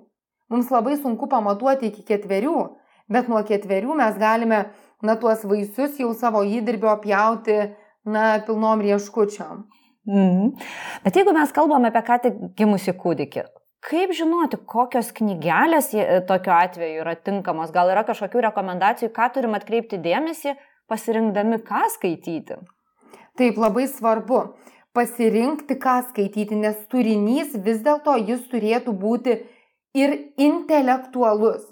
Mums 0.53 0.71
labai 0.73 0.97
sunku 1.01 1.29
pamatuoti 1.31 1.89
iki 1.91 2.05
ketverių, 2.07 2.59
bet 3.13 3.31
nuo 3.33 3.41
ketverių 3.47 3.97
mes 3.99 4.19
galime, 4.21 4.67
na, 5.05 5.17
tuos 5.21 5.45
vaisius 5.49 5.99
jau 6.01 6.13
savo 6.17 6.45
įdirbio 6.45 6.93
pjauti, 7.03 7.59
na, 8.05 8.39
pilnom 8.47 8.85
rieškučiom. 8.85 9.65
Mhm. 10.05 10.51
Bet 11.05 11.17
jeigu 11.17 11.33
mes 11.33 11.53
kalbame 11.57 11.89
apie 11.89 12.03
ką 12.05 12.19
tik 12.27 12.41
gimusi 12.59 12.93
kūdikį, 12.93 13.47
kaip 13.85 14.13
žinoti, 14.17 14.61
kokios 14.69 15.11
knygelės 15.17 15.93
tokiu 16.29 16.53
atveju 16.53 17.01
yra 17.05 17.17
tinkamos? 17.17 17.73
Gal 17.73 17.93
yra 17.93 18.05
kažkokių 18.05 18.45
rekomendacijų, 18.51 19.11
ką 19.17 19.31
turim 19.37 19.57
atkreipti 19.57 20.01
dėmesį, 20.05 20.57
pasirinkdami, 20.93 21.63
ką 21.65 21.87
skaityti? 21.97 22.61
Taip, 23.35 23.57
labai 23.59 23.89
svarbu 23.91 24.45
pasirinkti, 24.95 25.77
ką 25.85 26.01
skaityti, 26.11 26.57
nes 26.57 26.79
turinys 26.91 27.55
vis 27.67 27.83
dėlto 27.85 28.17
jis 28.21 28.45
turėtų 28.51 28.95
būti 29.05 29.39
ir 29.95 30.15
intelektualus. 30.41 31.65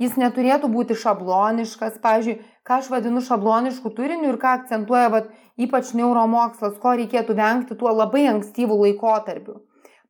Jis 0.00 0.14
neturėtų 0.16 0.70
būti 0.72 0.96
šabloniškas, 0.96 1.98
pavyzdžiui, 2.00 2.38
ką 2.64 2.78
aš 2.80 2.88
vadinu 2.92 3.20
šablonišku 3.24 3.92
turiniu 3.96 4.30
ir 4.32 4.38
ką 4.40 4.54
akcentuoja 4.60 5.10
vat, 5.12 5.26
ypač 5.60 5.92
neuromokslas, 5.98 6.78
ko 6.80 6.94
reikėtų 6.96 7.36
vengti 7.36 7.76
tuo 7.76 7.92
labai 7.92 8.24
ankstyvų 8.30 8.78
laikotarpiu. 8.84 9.58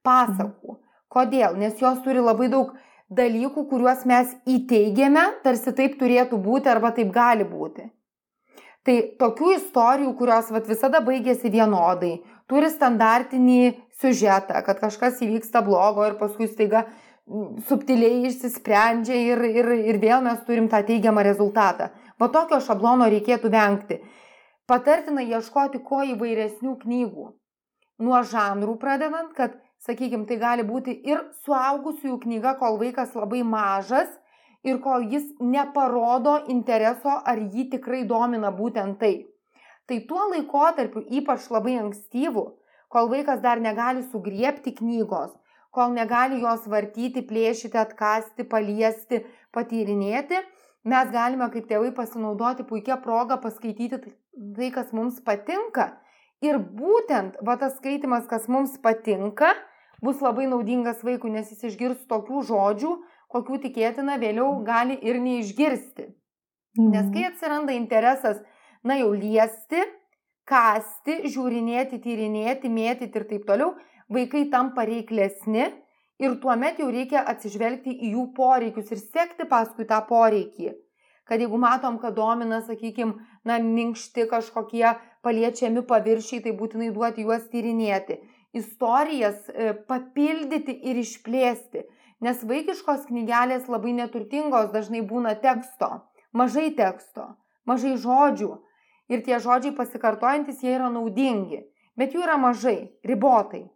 Pasakų. 0.06 0.78
Kodėl? 1.10 1.56
Nes 1.58 1.80
jos 1.82 1.98
turi 2.04 2.22
labai 2.22 2.46
daug 2.52 2.76
dalykų, 3.10 3.66
kuriuos 3.72 4.04
mes 4.06 4.30
įteigiame, 4.46 5.24
tarsi 5.42 5.74
taip 5.74 5.98
turėtų 5.98 6.38
būti 6.38 6.70
arba 6.70 6.92
taip 6.94 7.10
gali 7.16 7.48
būti. 7.48 7.90
Tai 8.86 8.94
tokių 9.20 9.56
istorijų, 9.58 10.14
kurios 10.16 10.48
vat, 10.54 10.68
visada 10.70 11.02
baigėsi 11.04 11.50
vienodai, 11.52 12.14
turi 12.50 12.70
standartinį 12.72 13.60
siužetą, 14.00 14.60
kad 14.66 14.82
kažkas 14.82 15.22
įvyksta 15.24 15.62
blogo 15.66 16.06
ir 16.08 16.18
paskui 16.20 16.48
staiga 16.50 16.88
subtiliai 17.68 18.26
išsisprendžia 18.26 19.18
ir, 19.32 19.42
ir, 19.46 19.68
ir 19.92 19.98
vėl 20.02 20.22
mes 20.24 20.40
turim 20.46 20.66
tą 20.72 20.82
teigiamą 20.86 21.22
rezultatą. 21.26 21.90
Va 22.20 22.28
tokio 22.28 22.58
šablono 22.64 23.06
reikėtų 23.12 23.52
vengti. 23.52 24.00
Patartina 24.66 25.22
ieškoti 25.22 25.80
kuo 25.86 26.02
įvairesnių 26.12 26.76
knygų. 26.82 27.28
Nuo 28.00 28.22
žanrų 28.24 28.76
pradedant, 28.80 29.32
kad, 29.36 29.56
sakykime, 29.86 30.26
tai 30.26 30.38
gali 30.40 30.64
būti 30.66 30.94
ir 31.06 31.22
suaugusiųjų 31.44 32.18
knyga, 32.24 32.54
kol 32.60 32.78
vaikas 32.80 33.14
labai 33.18 33.42
mažas, 33.44 34.10
ir 34.64 34.80
kol 34.84 35.04
jis 35.10 35.26
neparodo 35.40 36.36
intereso, 36.52 37.16
ar 37.24 37.40
jį 37.40 37.70
tikrai 37.76 38.04
domina 38.08 38.52
būtent 38.52 38.98
tai. 39.00 39.14
Tai 39.90 39.98
tuo 40.06 40.22
laikotarpiu, 40.30 41.00
ypač 41.18 41.48
labai 41.50 41.72
ankstyvu, 41.80 42.44
kol 42.94 43.08
vaikas 43.10 43.40
dar 43.42 43.58
negali 43.58 44.04
sugriepti 44.06 44.70
knygos, 44.78 45.32
kol 45.74 45.96
negali 45.96 46.38
jos 46.44 46.68
vartyti, 46.70 47.24
plėšyti, 47.26 47.74
atkasti, 47.80 48.46
paliesti, 48.52 49.24
patyrinėti, 49.50 50.38
mes 50.86 51.10
galime 51.10 51.48
kaip 51.50 51.66
tėvai 51.72 51.90
pasinaudoti 51.96 52.68
puikia 52.68 53.00
proga 53.02 53.40
paskaityti 53.42 53.98
tai, 54.04 54.68
kas 54.76 54.94
mums 54.94 55.18
patinka. 55.26 55.88
Ir 56.46 56.60
būtent 56.62 57.42
va 57.42 57.58
tas 57.58 57.74
skaitimas, 57.80 58.30
kas 58.30 58.46
mums 58.46 58.78
patinka, 58.86 59.50
bus 60.06 60.22
labai 60.22 60.46
naudingas 60.52 61.02
vaikui, 61.02 61.34
nes 61.34 61.50
jis 61.50 61.66
išgirs 61.72 62.06
tokių 62.14 62.44
žodžių, 62.52 62.94
kokių 63.34 63.58
tikėtina 63.66 64.20
vėliau 64.22 64.62
gali 64.70 64.94
ir 65.02 65.18
neišgirsti. 65.18 66.06
Mhm. 66.78 66.94
Nes 66.94 67.10
kai 67.10 67.26
atsiranda 67.32 67.74
interesas, 67.74 68.38
na 68.86 68.96
jau 69.00 69.12
liesti, 69.14 69.82
kasti, 70.48 71.20
žiūrinėti, 71.30 72.00
tyrinėti, 72.02 72.70
mėtyti 72.72 73.20
ir 73.20 73.26
taip 73.30 73.46
toliau, 73.48 73.74
vaikai 74.10 74.46
tampa 74.52 74.86
reiklesni 74.88 75.68
ir 76.20 76.36
tuomet 76.42 76.80
jau 76.82 76.88
reikia 76.90 77.22
atsižvelgti 77.32 77.94
į 77.94 78.14
jų 78.16 78.24
poreikius 78.36 78.90
ir 78.94 79.02
sekti 79.02 79.46
paskui 79.50 79.86
tą 79.88 80.00
poreikį. 80.08 80.74
Kad 81.30 81.38
jeigu 81.38 81.60
matom, 81.62 82.00
kad 82.02 82.16
domina, 82.16 82.58
sakykime, 82.66 83.20
na, 83.46 83.60
minkšti 83.62 84.26
kažkokie 84.32 84.88
paliečiami 85.22 85.84
paviršiai, 85.86 86.42
tai 86.42 86.56
būtinai 86.58 86.90
duoti 86.90 87.22
juos 87.22 87.46
tyrinėti. 87.52 88.18
Istorijas 88.56 89.46
e, 89.46 89.70
papildyti 89.86 90.74
ir 90.90 90.98
išplėsti 90.98 91.84
nes 92.24 92.42
vaikiškos 92.46 93.06
knygelės 93.08 93.68
labai 93.72 93.94
neturtingos 93.96 94.70
dažnai 94.74 95.02
būna 95.12 95.34
teksto, 95.42 95.90
mažai 96.36 96.68
teksto, 96.76 97.34
mažai 97.68 97.96
žodžių 98.00 98.52
ir 99.10 99.24
tie 99.26 99.38
žodžiai 99.42 99.74
pasikartojantis 99.76 100.62
jie 100.62 100.76
yra 100.78 100.88
naudingi, 100.92 101.64
bet 101.98 102.14
jų 102.14 102.24
yra 102.24 102.38
mažai, 102.40 102.92
ribotai. 103.06 103.66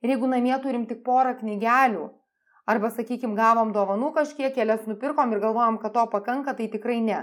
Ir 0.00 0.14
jeigu 0.14 0.28
namie 0.30 0.56
turim 0.64 0.86
tik 0.90 1.04
porą 1.06 1.36
knygelių, 1.38 2.08
arba, 2.70 2.90
sakykime, 2.94 3.36
gavom 3.38 3.72
dovanų 3.74 4.12
kažkiek, 4.16 4.52
kelias 4.54 4.86
nupirkom 4.88 5.34
ir 5.34 5.42
galvojam, 5.42 5.78
kad 5.82 5.94
to 5.96 6.06
pakanka, 6.12 6.54
tai 6.58 6.68
tikrai 6.72 7.00
ne. 7.04 7.22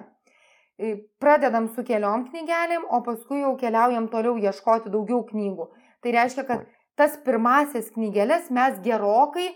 Pradedam 1.21 1.69
su 1.73 1.83
keliom 1.85 2.27
knygelėm, 2.29 2.85
o 2.93 3.01
paskui 3.05 3.41
jau 3.41 3.55
keliaujam 3.57 4.09
toliau 4.13 4.37
ieškoti 4.37 4.93
daugiau 4.93 5.23
knygų. 5.25 5.69
Tai 6.05 6.13
reiškia, 6.13 6.43
kad 6.45 6.67
tas 6.99 7.15
pirmasis 7.25 7.89
knygelės 7.95 8.51
mes 8.53 8.77
gerokai 8.85 9.49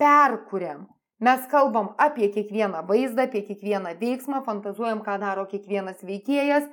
perkuriam. 0.00 0.88
Mes 1.20 1.44
kalbam 1.52 1.92
apie 2.00 2.30
kiekvieną 2.32 2.82
vaizdą, 2.88 3.28
apie 3.28 3.44
kiekvieną 3.46 3.92
veiksmą, 4.00 4.40
fantazuojam, 4.46 5.04
ką 5.04 5.18
daro 5.20 5.44
kiekvienas 5.46 6.00
veikėjas. 6.02 6.64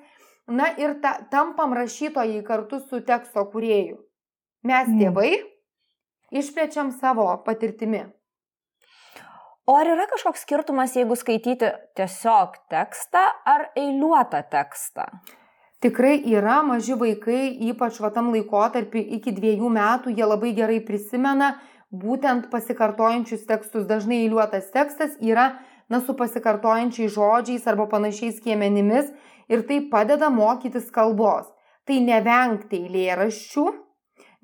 Na 0.47 0.69
ir 0.79 0.95
ta, 1.03 1.17
tampam 1.31 1.73
rašytojai 1.75 2.43
kartu 2.47 2.79
su 2.79 3.01
teksto 3.03 3.43
kurėju. 3.51 3.97
Mes 4.67 4.87
mm. 4.87 4.99
tėvai 5.01 5.31
išplečiam 6.31 6.93
savo 6.95 7.27
patirtimi. 7.43 8.05
O 9.67 9.75
ar 9.75 9.89
yra 9.91 10.05
kažkoks 10.07 10.45
skirtumas, 10.45 10.93
jeigu 10.95 11.17
skaityti 11.19 11.73
tiesiog 11.99 12.55
tekstą 12.71 13.25
ar 13.43 13.65
eiliuotą 13.75 14.39
tekstą? 14.47 15.09
Tikrai 15.83 16.21
yra 16.31 16.61
maži 16.63 16.95
vaikai, 16.97 17.51
ypač 17.67 17.99
va 18.01 18.09
tam 18.15 18.31
laikotarpį 18.31 19.03
iki 19.19 19.33
dviejų 19.35 19.67
metų, 19.75 20.13
jie 20.15 20.25
labai 20.25 20.53
gerai 20.55 20.79
prisimena, 20.87 21.57
būtent 21.91 22.47
pasikartojančius 22.53 23.43
tekstus. 23.49 23.83
Dažnai 23.91 24.23
eiliuotas 24.23 24.71
tekstas 24.71 25.19
yra 25.19 25.57
na, 25.91 25.99
su 25.99 26.15
pasikartojančiais 26.15 27.11
žodžiais 27.13 27.67
arba 27.67 27.85
panašiais 27.91 28.39
kiemenimis 28.41 29.11
ir 29.51 29.63
tai 29.67 29.81
padeda 29.91 30.29
mokytis 30.33 30.91
kalbos. 30.93 31.49
Tai 31.87 31.99
nevengti 32.03 32.81
eilėraščių, 32.83 33.65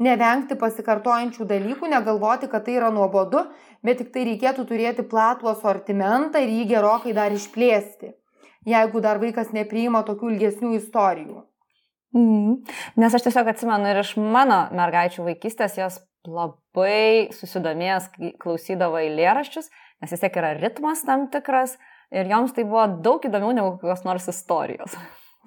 nevengti 0.03 0.55
pasikartojančių 0.59 1.47
dalykų, 1.47 1.89
negalvoti, 1.91 2.47
kad 2.51 2.65
tai 2.65 2.77
yra 2.79 2.91
nuobodu, 2.93 3.43
bet 3.83 3.99
tik 3.99 4.13
tai 4.15 4.25
reikėtų 4.31 4.65
turėti 4.69 5.05
platų 5.07 5.51
asortimentą 5.51 6.41
ir 6.43 6.53
jį 6.53 6.67
gerokai 6.71 7.15
dar 7.15 7.35
išplėsti, 7.35 8.13
jeigu 8.69 9.03
dar 9.03 9.19
vaikas 9.19 9.51
nepriima 9.55 10.05
tokių 10.07 10.33
ilgesnių 10.33 10.77
istorijų. 10.79 11.43
Mm. 12.13 12.61
Nes 13.01 13.13
aš 13.17 13.25
tiesiog 13.25 13.47
atsimenu 13.49 13.89
ir 13.89 14.03
iš 14.03 14.15
mano 14.21 14.67
mergaičių 14.77 15.25
vaikystės 15.27 15.79
jos 15.79 15.97
labai 16.29 17.29
susidomėjęs 17.35 18.11
klausydavo 18.39 19.01
eilėraščius, 19.01 19.67
nes 20.01 20.13
vis 20.13 20.21
tiek 20.21 20.37
yra 20.39 20.53
ritmas 20.59 21.01
tam 21.07 21.27
tikras 21.33 21.75
ir 22.11 22.29
joms 22.31 22.53
tai 22.55 22.65
buvo 22.67 22.87
daug 23.05 23.23
įdomiau 23.25 23.53
negu 23.55 23.75
kokios 23.77 24.03
nors 24.07 24.27
istorijos. 24.31 24.95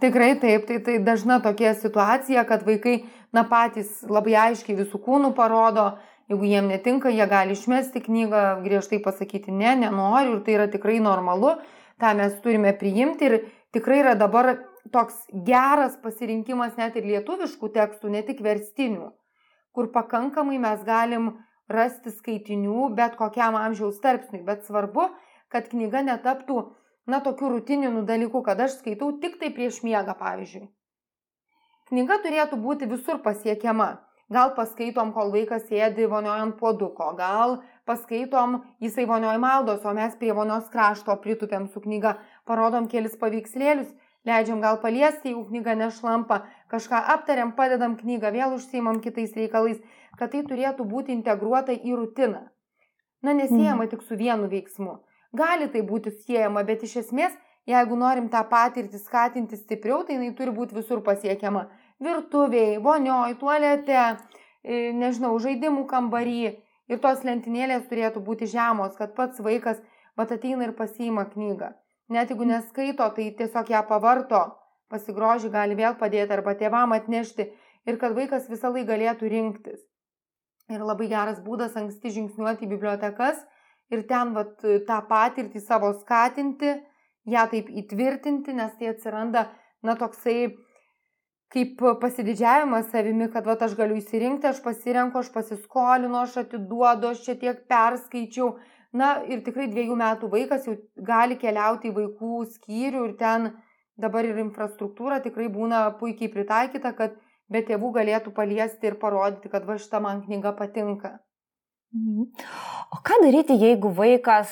Tikrai 0.01 0.35
taip, 0.41 0.67
tai, 0.69 0.81
tai 0.85 0.99
dažna 1.01 1.39
tokia 1.41 1.73
situacija, 1.75 2.45
kad 2.49 2.67
vaikai, 2.67 2.99
na 3.33 3.47
patys 3.49 4.03
labai 4.09 4.35
aiškiai 4.37 4.77
visų 4.77 5.01
kūnų 5.05 5.33
parodo, 5.37 5.95
jeigu 6.29 6.49
jiem 6.51 6.69
netinka, 6.69 7.13
jie 7.13 7.25
gali 7.31 7.57
išmesti 7.57 8.03
knygą, 8.05 8.43
griežtai 8.65 9.01
pasakyti 9.03 9.55
ne, 9.55 9.73
nenoriu 9.87 10.37
ir 10.37 10.43
tai 10.45 10.57
yra 10.59 10.67
tikrai 10.73 10.99
normalu, 11.01 11.55
tą 12.03 12.13
mes 12.19 12.35
turime 12.45 12.75
priimti 12.77 13.31
ir 13.31 13.39
tikrai 13.73 14.03
yra 14.03 14.15
dabar 14.19 14.53
toks 14.93 15.25
geras 15.47 15.97
pasirinkimas 16.03 16.77
net 16.79 16.97
ir 16.99 17.07
lietuviškų 17.09 17.73
tekstų, 17.75 18.13
ne 18.13 18.23
tik 18.27 18.43
verstinių, 18.45 19.11
kur 19.73 19.91
pakankamai 19.95 20.59
mes 20.63 20.83
galim 20.87 21.33
rasti 21.73 22.13
skaitinių 22.15 22.91
bet 22.99 23.17
kokiam 23.19 23.57
amžiaus 23.59 23.99
tarpsniui, 24.03 24.45
bet 24.47 24.67
svarbu, 24.69 25.09
kad 25.53 25.69
knyga 25.73 26.03
netaptų, 26.07 26.57
na, 27.07 27.21
tokių 27.23 27.53
rutininių 27.57 28.03
dalykų, 28.09 28.43
kad 28.47 28.61
aš 28.61 28.81
skaitau 28.81 29.12
tik 29.23 29.38
tai 29.43 29.53
prieš 29.55 29.83
miegą, 29.87 30.17
pavyzdžiui. 30.19 30.67
Knyga 31.91 32.19
turėtų 32.25 32.59
būti 32.59 32.88
visur 32.91 33.23
pasiekiama. 33.23 33.91
Gal 34.35 34.57
paskaitom, 34.57 35.12
kol 35.15 35.29
vaikas 35.31 35.69
sėdi 35.69 36.09
vonioje 36.11 36.43
ant 36.43 36.57
puoduko, 36.59 37.12
gal 37.15 37.61
paskaitom, 37.87 38.57
jisai 38.83 39.05
vonioje 39.07 39.38
maldos, 39.38 39.85
o 39.87 39.93
mes 39.95 40.17
prie 40.19 40.33
vonios 40.35 40.67
krašto 40.73 41.15
pritupėm 41.23 41.69
su 41.71 41.79
knyga, 41.85 42.17
parodom 42.43 42.88
kelis 42.91 43.15
paveikslėlius 43.21 43.95
leidžiam 44.26 44.61
gal 44.61 44.81
paliesti, 44.83 45.31
jeigu 45.31 45.45
knyga 45.47 45.76
nešlampa, 45.79 46.43
kažką 46.73 47.00
aptariam, 47.15 47.55
padedam 47.59 47.97
knygą, 48.00 48.33
vėl 48.35 48.57
užsiimam 48.59 49.00
kitais 49.05 49.35
reikalais, 49.38 49.79
kad 50.19 50.35
tai 50.35 50.43
turėtų 50.50 50.87
būti 50.91 51.15
integruota 51.15 51.76
į 51.76 51.95
rutiną. 52.00 52.49
Na, 53.23 53.33
nesijama 53.33 53.87
mm. 53.87 53.91
tik 53.95 54.03
su 54.07 54.19
vienu 54.19 54.50
veiksmu. 54.50 54.99
Gali 55.37 55.69
tai 55.73 55.83
būti 55.87 56.12
siejama, 56.14 56.62
bet 56.69 56.85
iš 56.87 56.97
esmės, 57.02 57.35
jeigu 57.69 57.99
norim 57.99 58.28
tą 58.33 58.43
patirtį 58.50 59.00
skatinti 59.02 59.59
stipriau, 59.59 60.05
tai 60.07 60.16
jinai 60.16 60.33
turi 60.38 60.55
būti 60.55 60.76
visur 60.76 61.02
pasiekiama. 61.07 61.66
Virtuviai, 62.02 62.76
vonioj, 62.83 63.35
tualete, 63.40 63.99
e, 64.62 64.93
nežinau, 64.93 65.35
žaidimų 65.43 65.87
kambarį. 65.90 66.55
Ir 66.87 67.00
tos 67.02 67.25
lentynėlės 67.26 67.88
turėtų 67.90 68.23
būti 68.23 68.47
žemos, 68.47 68.95
kad 68.99 69.16
pats 69.16 69.43
vaikas 69.43 69.81
vat 70.16 70.33
ateina 70.33 70.69
ir 70.69 70.76
pasiima 70.78 71.26
knygą. 71.33 71.73
Net 72.09 72.31
jeigu 72.31 72.47
neskaito, 72.47 73.09
tai 73.16 73.33
tiesiog 73.35 73.73
ją 73.73 73.83
pavarto, 73.88 74.43
pasigroži, 74.93 75.50
gali 75.50 75.75
vėl 75.75 75.97
padėti 75.99 76.37
arba 76.37 76.55
tėvam 76.55 76.95
atnešti 76.95 77.49
ir 77.90 77.99
kad 77.99 78.14
vaikas 78.14 78.47
visą 78.52 78.71
laiką 78.71 78.93
galėtų 78.93 79.33
rinktis. 79.33 79.83
Ir 80.71 80.83
labai 80.87 81.09
geras 81.11 81.43
būdas 81.43 81.75
anksti 81.78 82.14
žingsniuoti 82.14 82.66
į 82.66 82.71
bibliotekas 82.75 83.43
ir 83.95 84.05
ten 84.11 84.35
vat, 84.37 84.55
tą 84.61 85.00
patirtį 85.09 85.62
savo 85.62 85.93
skatinti, 86.00 86.76
ją 87.26 87.49
taip 87.50 87.73
įtvirtinti, 87.83 88.55
nes 88.55 88.76
tai 88.78 88.93
atsiranda, 88.93 89.49
na, 89.83 89.97
toksai 89.99 90.55
kaip 91.55 91.83
pasididžiavimas 92.00 92.88
savimi, 92.90 93.28
kad 93.33 93.47
vat, 93.47 93.62
aš 93.62 93.76
galiu 93.78 93.99
įsirinkti, 94.00 94.50
aš 94.50 94.62
pasirenku, 94.64 95.23
aš 95.23 95.31
pasiskolinu, 95.35 96.19
aš 96.23 96.40
atiduodu, 96.43 97.12
aš 97.12 97.23
čia 97.26 97.37
tiek 97.43 97.62
perskaičiau, 97.71 98.57
Na 98.97 99.16
ir 99.28 99.43
tikrai 99.45 99.66
dviejų 99.69 99.97
metų 99.99 100.28
vaikas 100.33 100.66
jau 100.69 100.76
gali 101.09 101.37
keliauti 101.40 101.90
į 101.90 101.95
vaikų 101.97 102.45
skyrių 102.55 103.02
ir 103.09 103.14
ten 103.21 103.50
dabar 104.00 104.28
ir 104.28 104.38
infrastruktūra 104.40 105.19
tikrai 105.25 105.49
būna 105.52 105.83
puikiai 106.00 106.31
pritaikyta, 106.33 106.95
kad 106.97 107.16
be 107.52 107.62
tėvų 107.66 107.93
galėtų 107.99 108.33
paliesti 108.37 108.88
ir 108.90 108.97
parodyti, 109.02 109.50
kad 109.52 109.66
va 109.69 109.76
šitą 109.81 110.00
man 110.05 110.23
knyga 110.25 110.55
patinka. 110.57 111.16
Mhm. 111.95 112.26
O 112.93 112.99
ką 113.07 113.21
daryti, 113.23 113.55
jeigu 113.61 113.93
vaikas, 113.95 114.50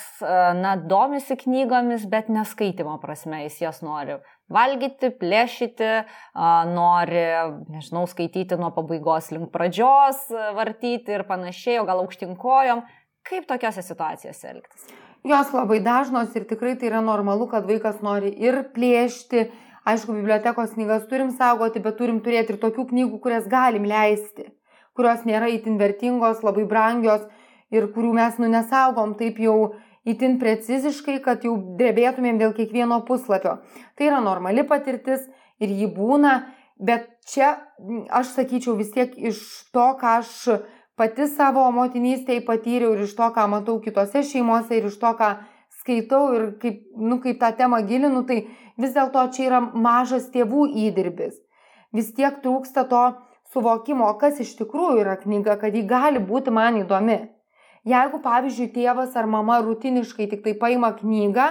na, 0.61 0.77
domisi 0.77 1.37
knygomis, 1.37 2.07
bet 2.11 2.31
neskaitimo 2.33 2.95
prasme, 3.03 3.43
jis 3.45 3.61
jas 3.63 3.83
nori 3.85 4.19
valgyti, 4.53 5.11
plėšyti, 5.21 5.91
nori, 6.75 7.25
nežinau, 7.73 8.05
skaityti 8.11 8.59
nuo 8.61 8.71
pabaigos 8.77 9.31
link 9.33 9.51
pradžios, 9.55 10.27
vartyti 10.57 11.17
ir 11.17 11.25
panašiai, 11.29 11.81
o 11.81 11.89
gal 11.89 12.05
aukštinkojom. 12.05 12.85
Kaip 13.25 13.49
tokiose 13.49 13.83
situacijose 13.85 14.51
elgtis? 14.51 14.89
Jos 15.25 15.53
labai 15.57 15.79
dažnos 15.81 16.35
ir 16.37 16.45
tikrai 16.45 16.75
tai 16.77 16.91
yra 16.91 17.01
normalu, 17.01 17.49
kad 17.49 17.65
vaikas 17.65 18.03
nori 18.05 18.35
ir 18.45 18.61
plėšti. 18.75 19.47
Aišku, 19.89 20.17
bibliotekos 20.17 20.77
knygas 20.77 21.09
turim 21.09 21.31
saugoti, 21.33 21.81
bet 21.85 21.97
turim 21.97 22.21
turėti 22.25 22.55
ir 22.55 22.61
tokių 22.61 22.87
knygų, 22.93 23.19
kurias 23.25 23.49
galim 23.49 23.85
leisti, 23.89 24.47
kurios 24.97 25.25
nėra 25.29 25.51
itin 25.53 25.79
vertingos, 25.81 26.43
labai 26.47 26.65
brangios 26.71 27.25
ir 27.75 27.89
kurių 27.95 28.13
mes 28.17 28.39
nu 28.39 28.51
nesaugom 28.53 29.17
taip 29.19 29.41
jau 29.43 29.75
itin 30.05 30.39
preciziškai, 30.41 31.19
kad 31.25 31.45
jau 31.47 31.57
drebėtumėm 31.79 32.39
dėl 32.41 32.53
kiekvieno 32.57 33.01
puslapio. 33.09 33.59
Tai 33.97 34.11
yra 34.11 34.21
normali 34.25 34.67
patirtis 34.69 35.25
ir 35.63 35.73
ji 35.73 35.89
būna, 35.91 36.35
bet 36.79 37.09
čia 37.31 37.55
aš 38.13 38.35
sakyčiau 38.37 38.77
vis 38.79 38.93
tiek 38.95 39.15
iš 39.17 39.41
to, 39.73 39.87
ką 40.01 40.19
aš 40.21 40.35
pati 40.99 41.27
savo 41.31 41.65
motinystėje 41.75 42.45
patyriau 42.47 42.95
ir 42.95 43.07
iš 43.09 43.17
to, 43.19 43.31
ką 43.35 43.49
matau 43.51 43.81
kitose 43.83 44.23
šeimose 44.27 44.77
ir 44.79 44.91
iš 44.91 45.01
to, 45.01 45.15
ką 45.19 45.31
skaitau 45.81 46.29
ir 46.37 46.47
kaip, 46.61 46.85
nu, 46.97 47.19
kaip 47.25 47.41
tą 47.41 47.51
temą 47.57 47.83
gilinu, 47.89 48.25
tai 48.29 48.45
vis 48.81 48.95
dėlto 48.95 49.27
čia 49.35 49.49
yra 49.49 49.61
mažas 49.61 50.31
tėvų 50.35 50.69
įdirbis. 50.87 51.41
Vis 51.95 52.11
tiek 52.15 52.41
trūksta 52.43 52.87
to 52.91 53.05
suvokimo, 53.55 54.11
kas 54.21 54.41
iš 54.43 54.57
tikrųjų 54.59 55.05
yra 55.05 55.15
knyga, 55.21 55.57
kad 55.61 55.75
ji 55.75 55.85
gali 55.89 56.21
būti 56.23 56.53
man 56.55 56.83
įdomi. 56.83 57.21
Jeigu, 57.89 58.21
pavyzdžiui, 58.25 58.73
tėvas 58.75 59.15
ar 59.21 59.29
mama 59.29 59.61
rutiniškai 59.65 60.27
tik 60.31 60.45
tai 60.45 60.55
paima 60.61 60.95
knygą 60.97 61.51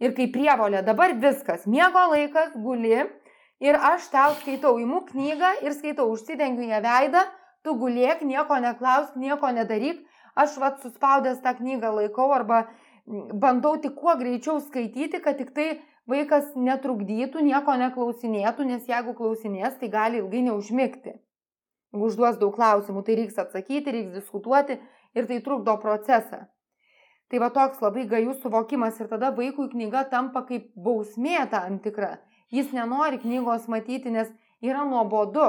ir 0.00 0.14
kaip 0.16 0.32
prievolė, 0.34 0.82
dabar 0.84 1.14
viskas, 1.20 1.66
miego 1.68 2.06
laikas, 2.12 2.54
guli 2.56 3.04
ir 3.60 3.78
aš 3.90 4.08
tau 4.12 4.34
skaitau, 4.40 4.76
imu 4.80 5.02
knygą 5.10 5.52
ir 5.64 5.76
skaitau, 5.76 6.08
užsidengiu 6.12 6.68
ją 6.70 6.80
veidą, 6.84 7.26
tu 7.64 7.76
gulėk, 7.76 8.24
nieko 8.24 8.56
neklausk, 8.64 9.16
nieko 9.20 9.52
nedaryk, 9.52 10.00
aš 10.36 10.56
vat 10.62 10.80
suspaudęs 10.84 11.42
tą 11.44 11.56
knygą 11.60 11.92
laikau 12.00 12.30
arba 12.32 12.64
bandau 13.06 13.76
tik 13.82 13.94
kuo 14.00 14.16
greičiau 14.16 14.60
skaityti, 14.64 15.20
kad 15.20 15.38
tik 15.40 15.52
tai 15.56 15.68
vaikas 16.10 16.54
netrukdytų, 16.56 17.44
nieko 17.44 17.76
neklausinėtų, 17.84 18.66
nes 18.72 18.88
jeigu 18.88 19.14
klausinės, 19.18 19.78
tai 19.80 19.92
gali 19.92 20.22
ilgai 20.22 20.44
neužmigti. 20.48 21.18
Užduos 21.96 22.36
daug 22.40 22.54
klausimų, 22.56 23.02
tai 23.06 23.16
reiks 23.20 23.38
atsakyti, 23.40 23.92
reiks 23.92 24.12
diskutuoti 24.14 24.78
ir 25.16 25.28
tai 25.28 25.40
trukdo 25.44 25.76
procesą. 25.82 26.44
Tai 27.30 27.40
va 27.42 27.50
toks 27.50 27.80
labai 27.82 28.04
gajus 28.06 28.42
suvokimas 28.42 29.00
ir 29.00 29.08
tada 29.10 29.32
vaikui 29.34 29.70
knyga 29.72 30.04
tampa 30.10 30.44
kaip 30.46 30.68
bausmė 30.76 31.48
tam 31.50 31.80
tikra. 31.82 32.18
Jis 32.54 32.70
nenori 32.76 33.18
knygos 33.22 33.66
matyti, 33.72 34.12
nes 34.14 34.30
yra 34.62 34.84
nuobodu. 34.86 35.48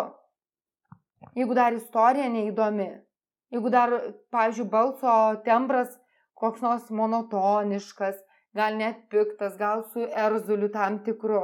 Jeigu 1.37 1.53
dar 1.57 1.75
istorija 1.77 2.29
neįdomi, 2.33 2.89
jeigu 3.53 3.69
dar, 3.73 3.93
pavyzdžiui, 4.33 4.69
balso 4.71 5.13
tembras 5.45 5.93
koks 6.37 6.61
nors 6.61 6.89
monotoniškas, 6.93 8.17
gal 8.57 8.77
net 8.77 9.05
piktas, 9.11 9.57
gal 9.57 9.83
su 9.93 10.05
erzuliu 10.25 10.69
tam 10.73 10.99
tikru. 11.05 11.41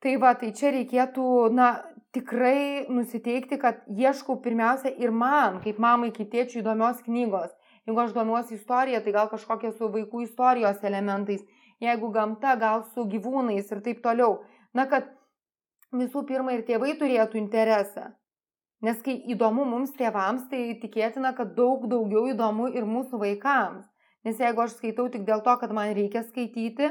Tai 0.00 0.16
va, 0.16 0.32
tai 0.40 0.50
čia 0.56 0.70
reikėtų, 0.72 1.24
na, 1.52 1.70
tikrai 2.16 2.86
nusiteikti, 2.88 3.58
kad 3.60 3.82
ieškau 3.86 4.38
pirmiausia 4.42 4.92
ir 4.98 5.12
man, 5.12 5.60
kaip 5.64 5.78
mamai, 5.82 6.10
kaip 6.14 6.30
tėčiui 6.32 6.62
įdomios 6.62 7.02
knygos. 7.06 7.50
Jeigu 7.88 8.00
aš 8.02 8.14
domiuosi 8.16 8.56
istorija, 8.56 9.00
tai 9.04 9.12
gal 9.16 9.28
kažkokie 9.30 9.72
su 9.76 9.88
vaikų 9.92 10.24
istorijos 10.24 10.80
elementais, 10.86 11.44
jeigu 11.84 12.10
gamta, 12.14 12.56
gal 12.60 12.84
su 12.94 13.04
gyvūnais 13.12 13.70
ir 13.72 13.82
taip 13.84 14.00
toliau. 14.04 14.40
Na, 14.76 14.86
kad 14.90 15.08
visų 15.92 16.24
pirma 16.28 16.56
ir 16.56 16.64
tėvai 16.66 16.96
turėtų 16.98 17.40
interesą. 17.40 18.10
Nes 18.80 19.00
kai 19.04 19.18
įdomu 19.34 19.66
mums 19.68 19.92
tėvams, 19.98 20.46
tai 20.48 20.78
tikėtina, 20.80 21.34
kad 21.36 21.52
daug 21.56 21.84
daugiau 21.90 22.30
įdomu 22.32 22.70
ir 22.72 22.88
mūsų 22.88 23.20
vaikams. 23.20 23.84
Nes 24.24 24.40
jeigu 24.40 24.64
aš 24.64 24.78
skaitau 24.78 25.08
tik 25.12 25.26
dėl 25.28 25.44
to, 25.44 25.56
kad 25.60 25.72
man 25.76 25.92
reikia 25.96 26.24
skaityti, 26.24 26.88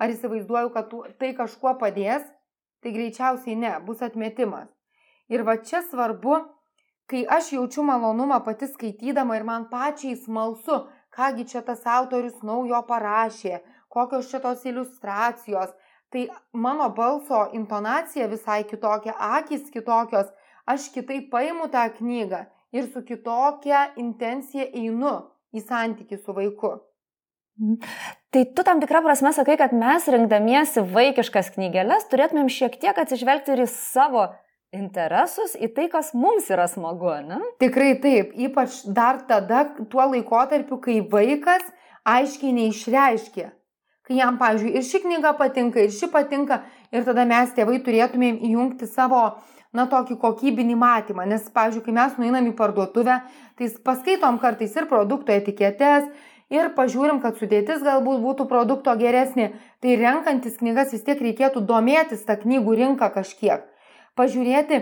ar 0.00 0.12
įsivaizduoju, 0.12 0.72
kad 0.74 0.92
tai 1.20 1.32
kažkuo 1.36 1.76
padės, 1.80 2.24
tai 2.84 2.92
greičiausiai 2.92 3.56
ne, 3.56 3.72
bus 3.86 4.02
atmetimas. 4.04 4.68
Ir 5.32 5.42
va 5.48 5.56
čia 5.56 5.80
svarbu, 5.88 6.36
kai 7.08 7.24
aš 7.36 7.54
jaučiu 7.56 7.84
malonumą 7.88 8.42
pati 8.44 8.68
skaitydama 8.68 9.38
ir 9.38 9.46
man 9.48 9.64
pačiai 9.70 10.18
smalsu, 10.20 10.82
kągi 11.16 11.48
čia 11.52 11.64
tas 11.64 11.86
autorius 11.96 12.42
naujo 12.44 12.82
parašė, 12.90 13.62
kokios 13.88 14.28
čia 14.30 14.42
tos 14.44 14.64
iliustracijos, 14.68 15.72
tai 16.12 16.28
mano 16.52 16.90
balso 16.98 17.46
intonacija 17.58 18.28
visai 18.28 18.62
kitokia, 18.68 19.16
akis 19.38 19.70
kitokios, 19.74 20.28
aš 20.66 20.90
kitaip 20.94 21.30
paimu 21.32 21.70
tą 21.72 21.88
knygą 21.98 22.44
ir 22.76 22.90
su 22.92 23.02
kitokia 23.08 23.86
intencija 24.04 24.68
einu 24.82 25.14
į 25.54 25.64
santyki 25.64 26.20
su 26.20 26.36
vaiku. 26.36 26.76
Tai 28.34 28.42
tu 28.50 28.62
tam 28.66 28.80
tikrą 28.82 29.02
prasme 29.04 29.30
sakai, 29.32 29.54
kad 29.60 29.74
mes 29.76 30.08
rinkdamiesi 30.10 30.82
vaikiškas 30.90 31.52
knygelės 31.54 32.08
turėtumėm 32.10 32.50
šiek 32.50 32.80
tiek 32.82 32.98
atsižvelgti 32.98 33.54
ir 33.54 33.62
į 33.62 33.68
savo 33.70 34.24
interesus, 34.74 35.54
į 35.54 35.70
tai, 35.76 35.86
kas 35.92 36.10
mums 36.18 36.48
yra 36.50 36.66
smagu, 36.70 37.12
ne? 37.22 37.38
Tikrai 37.62 37.92
taip, 38.02 38.34
ypač 38.34 38.80
dar 38.90 39.22
tada, 39.28 39.68
tuo 39.90 40.02
laikotarpiu, 40.10 40.80
kai 40.82 40.98
vaikas 41.12 41.62
aiškiai 42.02 42.56
neišreiškia. 42.58 43.52
Kai 44.04 44.18
jam, 44.18 44.36
pavyzdžiui, 44.36 44.74
ir 44.76 44.84
ši 44.84 45.00
knyga 45.06 45.32
patinka, 45.38 45.80
ir 45.80 45.94
ši 45.94 46.10
patinka, 46.12 46.60
ir 46.92 47.06
tada 47.06 47.22
mes 47.28 47.54
tėvai 47.56 47.78
turėtumėm 47.86 48.42
įjungti 48.50 48.90
savo, 48.90 49.22
na, 49.74 49.86
tokį 49.90 50.18
kokybinį 50.20 50.76
matymą. 50.76 51.24
Nes, 51.30 51.46
pavyzdžiui, 51.54 51.86
kai 51.86 51.94
mes 51.96 52.18
nueinam 52.20 52.50
į 52.50 52.52
parduotuvę, 52.58 53.22
tai 53.56 53.70
paskaitom 53.86 54.42
kartais 54.42 54.76
ir 54.76 54.90
produkto 54.90 55.32
etiketės, 55.32 56.10
ir 56.54 56.70
pažiūrim, 56.78 57.20
kad 57.22 57.38
sudėtis 57.40 57.82
galbūt 57.84 58.22
būtų 58.22 58.46
produkto 58.50 58.94
geresnė. 59.00 59.52
Tai 59.82 59.96
renkantis 60.00 60.58
knygas 60.60 60.92
vis 60.94 61.04
tiek 61.06 61.20
reikėtų 61.20 61.64
domėtis 61.68 62.24
tą 62.28 62.38
knygų 62.40 62.76
rinką 62.80 63.10
kažkiek. 63.14 63.66
Pažiūrėti, 64.18 64.80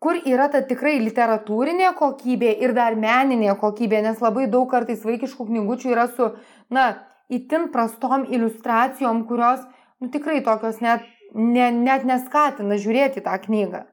kur 0.00 0.18
yra 0.24 0.48
ta 0.52 0.62
tikrai 0.66 0.96
literatūrinė 1.02 1.92
kokybė 1.98 2.54
ir 2.64 2.74
dar 2.76 2.96
meninė 2.96 3.56
kokybė, 3.60 4.02
nes 4.06 4.22
labai 4.22 4.46
daug 4.48 4.70
kartais 4.70 5.04
vaikiškų 5.04 5.48
knygučių 5.50 5.92
yra 5.92 6.06
su, 6.14 6.30
na, 6.70 6.86
itin 7.28 7.68
prastom 7.74 8.26
iliustracijom, 8.30 9.26
kurios, 9.28 9.66
nu 10.00 10.10
tikrai 10.14 10.40
tokios 10.46 10.80
net, 10.84 11.04
ne, 11.34 11.70
net 11.74 12.06
neskatina 12.08 12.78
žiūrėti 12.80 13.24
tą 13.26 13.36
knygą. 13.44 13.84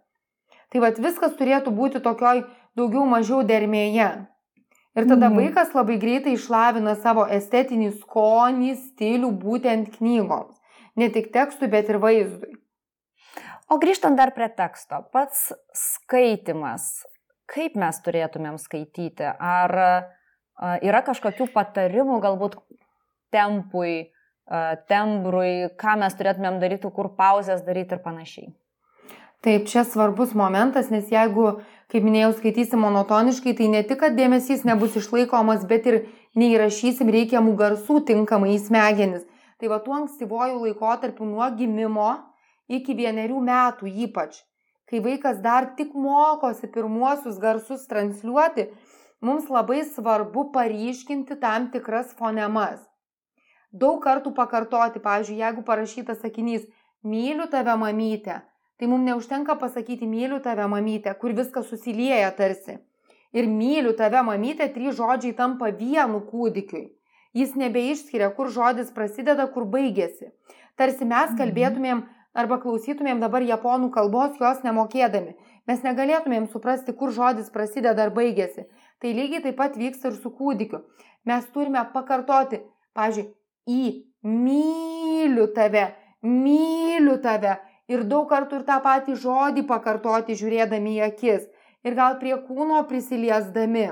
Tai 0.72 0.84
vad 0.84 0.98
viskas 1.00 1.36
turėtų 1.40 1.72
būti 1.74 2.02
tokioj 2.04 2.44
daugiau 2.78 3.06
mažiau 3.10 3.44
dermėje. 3.48 4.10
Ir 4.98 5.06
tada 5.06 5.30
mhm. 5.30 5.38
vaikas 5.38 5.76
labai 5.78 6.00
greitai 6.02 6.34
išlavina 6.34 6.96
savo 6.98 7.28
estetinį 7.30 7.92
skonį, 8.00 8.72
stilių 8.88 9.30
būtent 9.44 9.92
knygoms. 10.00 10.56
Ne 10.98 11.12
tik 11.14 11.30
tekstui, 11.34 11.70
bet 11.70 11.92
ir 11.94 12.02
vaizdui. 12.02 12.56
O 13.70 13.78
grįžtant 13.78 14.18
dar 14.18 14.32
prie 14.34 14.48
teksto, 14.58 15.04
pats 15.14 15.52
skaitimas, 15.76 17.04
kaip 17.52 17.76
mes 17.78 18.00
turėtumėm 18.02 18.56
skaityti? 18.58 19.28
Ar 19.28 19.74
yra 20.82 21.02
kažkokių 21.06 21.50
patarimų, 21.54 22.22
galbūt 22.24 22.56
tempui, 23.36 24.08
tembrui, 24.90 25.68
ką 25.78 25.98
mes 26.02 26.16
turėtumėm 26.18 26.62
daryti, 26.64 26.90
kur 26.96 27.12
pauzės 27.20 27.62
daryti 27.68 27.98
ir 27.98 28.02
panašiai. 28.02 28.50
Taip, 29.46 29.68
čia 29.70 29.84
svarbus 29.86 30.34
momentas, 30.34 30.90
nes 30.90 31.12
jeigu, 31.14 31.60
kaip 31.94 32.06
minėjau, 32.06 32.32
skaitysim 32.40 32.82
monotoniškai, 32.82 33.54
tai 33.60 33.68
ne 33.70 33.84
tik, 33.86 34.00
kad 34.02 34.18
dėmesys 34.18 34.66
nebus 34.66 34.98
išlaikomas, 34.98 35.68
bet 35.70 35.86
ir 35.92 36.00
neįrašysim 36.40 37.12
reikiamų 37.14 37.54
garsų 37.60 38.02
tinkamai 38.10 38.56
į 38.56 38.64
smegenis. 38.66 39.24
Tai 39.62 39.72
va 39.74 39.78
tuo 39.86 39.96
ankstyvojų 40.02 40.60
laikotarpiu 40.66 41.30
nuo 41.30 41.46
gimimo 41.58 42.10
iki 42.68 42.98
vienerių 42.98 43.40
metų 43.46 43.94
ypač, 44.08 44.42
kai 44.90 45.02
vaikas 45.06 45.40
dar 45.46 45.72
tik 45.78 45.94
mokosi 45.94 46.70
pirmuosius 46.74 47.40
garsus 47.42 47.88
transliuoti, 47.90 48.68
mums 49.22 49.50
labai 49.54 49.84
svarbu 49.86 50.50
paryškinti 50.54 51.40
tam 51.42 51.72
tikras 51.74 52.14
fonemas 52.18 52.86
daug 53.72 54.02
kartų 54.04 54.34
pakartoti. 54.36 55.02
Pavyzdžiui, 55.04 55.42
jeigu 55.42 55.64
parašytas 55.68 56.22
sakinys 56.24 56.68
myliu 57.04 57.48
tave 57.52 57.76
mamytę, 57.78 58.42
tai 58.78 58.88
mums 58.88 59.06
neužtenka 59.06 59.56
pasakyti 59.60 60.08
myliu 60.08 60.40
tave 60.44 60.68
mamytę, 60.68 61.14
kur 61.20 61.34
viskas 61.34 61.70
susilieja 61.70 62.32
tarsi. 62.32 62.78
Ir 63.34 63.48
myliu 63.50 63.94
tave 63.98 64.22
mamytę, 64.24 64.70
trys 64.74 64.96
žodžiai 64.98 65.36
tampa 65.36 65.72
vienu 65.72 66.22
kūdikiui. 66.32 66.86
Jis 67.38 67.56
nebeišskiria, 67.60 68.30
kur 68.38 68.50
žodis 68.54 68.94
prasideda, 68.96 69.48
kur 69.52 69.66
baigėsi. 69.70 70.32
Tarsi 70.78 71.06
mes 71.06 71.34
mhm. 71.34 71.38
kalbėtumėm 71.42 72.06
arba 72.38 72.60
klausytumėm 72.62 73.22
dabar 73.22 73.46
japonų 73.46 73.92
kalbos, 73.94 74.38
jos 74.42 74.64
nemokėdami. 74.66 75.36
Mes 75.68 75.84
negalėtumėm 75.84 76.48
suprasti, 76.54 76.94
kur 76.94 77.12
žodis 77.12 77.50
prasideda 77.54 78.08
ar 78.08 78.14
baigėsi. 78.16 78.68
Tai 79.02 79.14
lygiai 79.14 79.44
taip 79.44 79.58
pat 79.60 79.76
vyksta 79.78 80.12
ir 80.12 80.20
su 80.22 80.32
kūdikiu. 80.34 80.84
Mes 81.28 81.50
turime 81.54 81.82
pakartoti, 81.94 82.62
pažiūrėjau, 82.96 83.34
į 83.68 83.84
myliu 84.24 85.48
tave, 85.54 85.90
myliu 86.24 87.18
tave. 87.22 87.58
Ir 87.88 88.04
daug 88.04 88.28
kartų 88.30 88.60
ir 88.60 88.66
tą 88.68 88.82
patį 88.84 89.16
žodį 89.22 89.64
pakartoti 89.68 90.36
žiūrėdami 90.40 90.98
į 90.98 91.04
akis. 91.08 91.48
Ir 91.88 91.96
gal 91.96 92.18
prie 92.20 92.36
kūno 92.48 92.82
prisiliesdami, 92.90 93.88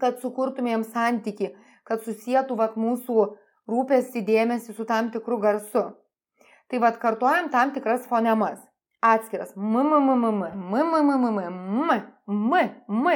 kad 0.00 0.18
sukurtumėm 0.20 0.84
santyki, 0.84 1.54
kad 1.88 2.04
susijėtų 2.04 2.58
vat 2.58 2.76
mūsų 2.76 3.24
rūpestį 3.68 4.24
dėmesį 4.28 4.76
su 4.76 4.84
tam 4.88 5.08
tikru 5.14 5.38
garsu. 5.40 5.86
Tai 6.68 6.80
vad 6.84 6.98
kartojam 7.00 7.48
tam 7.52 7.72
tikras 7.72 8.04
fonemas. 8.10 8.60
Atskiras. 9.00 9.54
M, 9.56 9.76
m, 9.76 9.92
m, 9.94 10.10
m, 10.12 10.24
m, 10.26 10.74
m, 10.74 10.94
m, 11.00 11.10
m, 11.14 11.38
m, 11.38 11.92
m, 12.28 12.52
m, 12.52 12.54
m. 12.88 13.10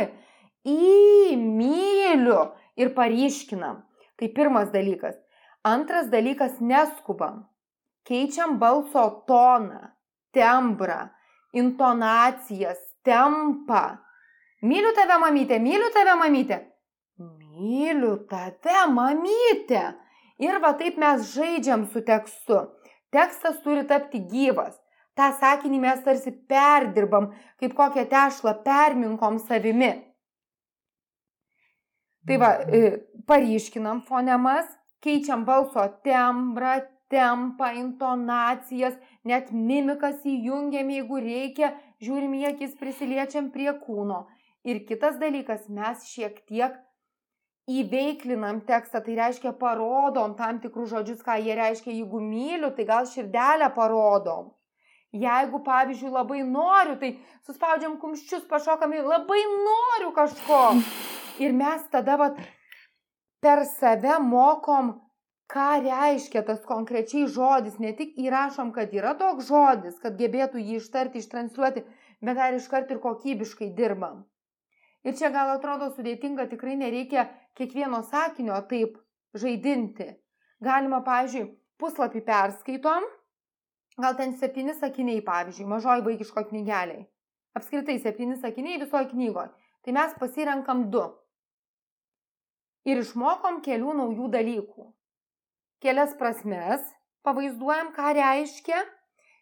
Į 0.63 1.37
myliu 1.37 2.53
ir 2.79 2.95
paryškinam. 2.95 3.83
Tai 4.17 4.29
pirmas 4.37 4.71
dalykas. 4.71 5.19
Antras 5.67 6.07
dalykas- 6.09 6.61
neskubam. 6.71 7.49
Keičiam 8.09 8.59
balso 8.59 9.05
toną, 9.27 9.81
tembrą, 10.35 11.09
intonacijas, 11.53 12.79
tempą. 13.03 13.83
Myliu 14.63 14.93
tave, 14.95 15.19
mamytė, 15.23 15.59
myliu 15.63 15.91
tave, 15.95 16.15
mamytė. 16.19 16.59
Myliu 17.23 18.17
tave, 18.31 18.87
mamytė. 18.91 19.83
Ir 20.43 20.59
va 20.63 20.73
taip 20.79 20.99
mes 20.99 21.27
žaidžiam 21.35 21.85
su 21.91 22.03
tekstu. 22.07 22.63
Tekstas 23.13 23.61
turi 23.63 23.85
tapti 23.87 24.23
gyvas. 24.31 24.79
Ta 25.15 25.29
sakinį 25.37 25.79
mes 25.83 26.01
tarsi 26.07 26.33
perdirbam, 26.49 27.29
kaip 27.61 27.75
kokią 27.77 28.07
tešlą 28.09 28.55
perminkom 28.65 29.37
savimi. 29.43 29.93
Tai 32.27 32.39
va, 32.39 32.53
e, 32.71 33.03
paryškinam 33.27 34.01
fonemas, 34.09 34.71
keičiam 35.03 35.45
balso 35.45 35.85
tembrą, 36.07 36.79
tempą, 37.13 37.73
intonacijas, 37.79 38.97
net 39.29 39.53
mimikas 39.53 40.25
įjungiam, 40.29 40.89
jeigu 40.97 41.21
reikia, 41.23 41.75
žiūrim 42.03 42.39
į 42.41 42.47
akis, 42.55 42.79
prisiliečiam 42.81 43.53
prie 43.55 43.71
kūno. 43.85 44.25
Ir 44.65 44.85
kitas 44.89 45.19
dalykas, 45.21 45.69
mes 45.69 46.07
šiek 46.09 46.41
tiek 46.49 46.79
įveiklinam 47.71 48.63
tekstą, 48.67 49.03
tai 49.05 49.15
reiškia 49.19 49.53
parodom 49.59 50.35
tam 50.39 50.59
tikrus 50.63 50.91
žodžius, 50.91 51.23
ką 51.27 51.39
jie 51.43 51.55
reiškia, 51.59 51.93
jeigu 51.95 52.21
myliu, 52.23 52.73
tai 52.75 52.87
gal 52.89 53.07
širdelę 53.07 53.71
parodom. 53.75 54.51
Jeigu, 55.13 55.61
pavyzdžiui, 55.61 56.11
labai 56.11 56.41
noriu, 56.49 56.97
tai 56.97 57.13
suspaudžiam 57.47 57.99
kumščius, 58.01 58.47
pašokam, 58.49 58.95
labai 59.05 59.43
noriu 59.67 60.13
kažko. 60.17 60.63
Ir 61.43 61.53
mes 61.53 61.85
tada, 61.93 62.17
vat, 62.17 62.39
per 63.43 63.67
save 63.69 64.17
mokom, 64.25 64.95
ką 65.51 65.69
reiškia 65.85 66.43
tas 66.47 66.61
konkrečiai 66.69 67.29
žodis. 67.37 67.79
Ne 67.83 67.93
tik 67.99 68.19
įrašom, 68.19 68.73
kad 68.77 68.93
yra 68.95 69.15
toks 69.19 69.49
žodis, 69.49 69.99
kad 70.03 70.19
gebėtų 70.21 70.63
jį 70.63 70.79
ištarti, 70.81 71.23
ištransliuoti, 71.23 71.85
bet 72.23 72.39
dar 72.39 72.55
iškart 72.59 72.91
ir 72.91 73.01
kokybiškai 73.03 73.73
dirbam. 73.79 74.25
Ir 75.03 75.17
čia 75.19 75.33
gal 75.35 75.51
atrodo 75.57 75.91
sudėtinga, 75.91 76.47
tikrai 76.51 76.77
nereikia 76.79 77.27
kiekvieno 77.59 78.03
sakinio 78.07 78.61
taip 78.71 79.01
žaidinti. 79.35 80.13
Galima, 80.63 81.01
pavyzdžiui, 81.03 81.49
puslapį 81.83 82.23
perskaitom, 82.29 83.09
gal 83.99 84.15
ten 84.21 84.37
septyni 84.39 84.77
sakiniai, 84.79 85.25
pavyzdžiui, 85.27 85.67
mažoji 85.73 86.07
vaikiško 86.07 86.47
knygeliai. 86.53 87.03
Apskritai 87.59 87.99
septyni 88.01 88.39
sakiniai 88.39 88.79
visoje 88.81 89.11
knygoje. 89.11 89.51
Tai 89.83 89.93
mes 89.97 90.15
pasirenkam 90.21 90.87
du 90.95 91.03
ir 92.87 93.03
išmokom 93.03 93.61
kelių 93.67 93.97
naujų 93.99 94.29
dalykų. 94.37 94.85
Kelias 95.83 96.15
prasmes 96.19 96.85
pavaizduojam, 97.27 97.93
ką 97.97 98.15
reiškia 98.19 98.83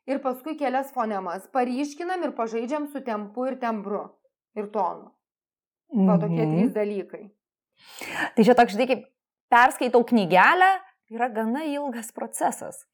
ir 0.09 0.21
paskui 0.25 0.57
kelias 0.59 0.93
fonemas 0.95 1.47
paryškinam 1.53 2.25
ir 2.25 2.35
pažaidžiam 2.37 2.89
su 2.93 3.03
tempu 3.05 3.47
ir 3.51 3.59
tembru 3.61 4.07
ir 4.57 4.71
tonu. 4.73 5.11
Va 5.91 6.17
tokie 6.23 6.45
mhm. 6.45 6.55
trys 6.55 6.75
dalykai. 6.75 7.25
Tai 8.37 8.45
čia 8.47 8.55
toks, 8.55 8.77
žinai, 8.77 8.87
kaip 8.91 9.07
perskaitau 9.51 10.05
knygelę, 10.07 10.71
yra 11.11 11.29
gana 11.35 11.65
ilgas 11.67 12.13
procesas. 12.15 12.85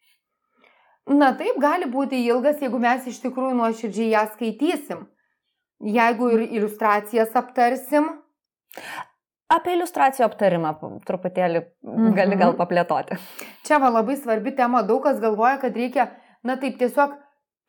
Na 1.06 1.30
taip, 1.38 1.58
gali 1.62 1.86
būti 1.90 2.18
ilgas, 2.26 2.58
jeigu 2.62 2.80
mes 2.82 3.04
iš 3.06 3.20
tikrųjų 3.22 3.54
nuoširdžiai 3.60 4.14
ją 4.14 4.24
skaitysim. 4.32 5.04
Jeigu 5.86 6.30
ir 6.34 6.46
iliustracijas 6.46 7.36
aptarsim. 7.38 8.08
Apie 9.52 9.76
iliustracijų 9.76 10.26
aptarimą 10.26 10.72
truputėlį 11.06 11.62
gali 12.16 12.38
gal 12.38 12.50
mhm. 12.52 12.58
paplėtoti. 12.58 13.20
Čia 13.66 13.78
va 13.82 13.92
labai 13.94 14.16
svarbi 14.18 14.54
tema. 14.56 14.82
Daug 14.86 15.04
kas 15.04 15.20
galvoja, 15.22 15.60
kad 15.62 15.76
reikia, 15.78 16.10
na 16.46 16.58
taip 16.58 16.80
tiesiog 16.80 17.14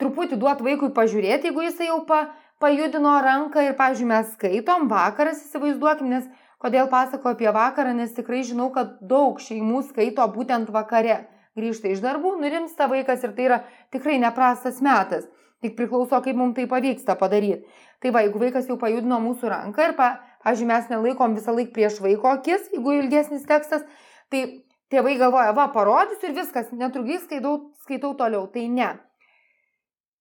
truputį 0.02 0.40
duoti 0.42 0.66
vaikui 0.66 0.90
pažiūrėti, 0.96 1.52
jeigu 1.52 1.68
jisai 1.68 1.92
jau 1.92 2.02
pa, 2.10 2.24
pajudino 2.62 3.14
ranką 3.22 3.62
ir, 3.66 3.78
pavyzdžiui, 3.78 4.10
mes 4.10 4.34
skaitom, 4.34 4.90
vakaras 4.90 5.44
įsivaizduokim, 5.46 6.10
nes 6.14 6.26
Kodėl 6.58 6.88
pasakoju 6.90 7.36
apie 7.36 7.52
vakarą, 7.54 7.94
nes 7.94 8.14
tikrai 8.18 8.42
žinau, 8.46 8.72
kad 8.74 8.96
daug 9.06 9.38
šeimų 9.42 9.84
skaito 9.92 10.26
būtent 10.34 10.72
vakare. 10.74 11.28
Grįžta 11.58 11.92
iš 11.92 12.02
darbų, 12.02 12.36
nurimsta 12.42 12.88
vaikas 12.90 13.26
ir 13.26 13.34
tai 13.38 13.46
yra 13.46 13.60
tikrai 13.94 14.18
neprastas 14.22 14.80
metas. 14.86 15.28
Tik 15.62 15.76
priklauso, 15.78 16.18
kaip 16.22 16.38
mums 16.38 16.56
tai 16.58 16.66
pavyksta 16.70 17.16
padaryti. 17.18 17.66
Tai 18.02 18.14
va, 18.14 18.24
jeigu 18.26 18.42
vaikas 18.42 18.70
jau 18.70 18.78
pajudino 18.82 19.18
mūsų 19.22 19.54
ranką 19.54 19.86
ir, 19.86 19.94
pažiūrėjau, 20.48 20.72
mes 20.72 20.92
nelaikom 20.94 21.36
visą 21.36 21.56
laiką 21.56 21.74
prieš 21.76 22.00
vaiko 22.04 22.32
akis, 22.38 22.70
jeigu 22.72 22.96
ilgesnis 23.02 23.44
tekstas, 23.48 23.84
tai 24.32 24.64
tėvai 24.92 25.18
galvoja, 25.20 25.52
va, 25.56 25.68
parodysiu 25.74 26.30
ir 26.30 26.38
viskas, 26.40 26.72
netrukdys, 26.72 27.26
skaitau, 27.28 27.74
skaitau 27.84 28.14
toliau. 28.16 28.48
Tai 28.54 28.64
ne. 28.72 28.94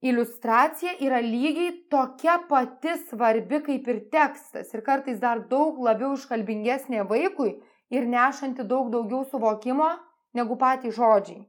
Iliustracija 0.04 0.98
yra 1.00 1.22
lygiai 1.24 1.70
tokia 1.90 2.36
pati 2.50 2.98
svarbi 3.08 3.62
kaip 3.64 3.86
ir 3.88 4.02
tekstas 4.12 4.74
ir 4.74 4.82
kartais 4.84 5.22
dar 5.22 5.40
daug 5.50 5.78
labiau 5.82 6.12
iškalbingesnė 6.18 7.06
vaikui 7.08 7.54
ir 7.90 8.06
nešanti 8.10 8.66
daug 8.68 8.90
daugiau 8.92 9.24
suvokimo 9.30 9.88
negu 10.36 10.58
patys 10.60 10.98
žodžiai. 10.98 11.46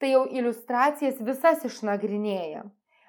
Tai 0.00 0.08
jau 0.08 0.24
iliustracijas 0.28 1.20
visas 1.24 1.62
išnagrinėja. 1.68 2.64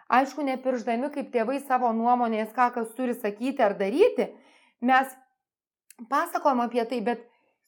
Aišku, 0.07 0.43
nepirždami 0.47 1.09
kaip 1.15 1.31
tėvai 1.33 1.57
savo 1.63 1.89
nuomonės, 1.95 2.53
ką 2.55 2.69
kas 2.75 2.93
turi 2.95 3.15
sakyti 3.15 3.63
ar 3.63 3.75
daryti, 3.79 4.29
mes 4.81 5.13
pasakom 6.09 6.61
apie 6.65 6.85
tai, 6.85 7.01
bet 7.01 7.23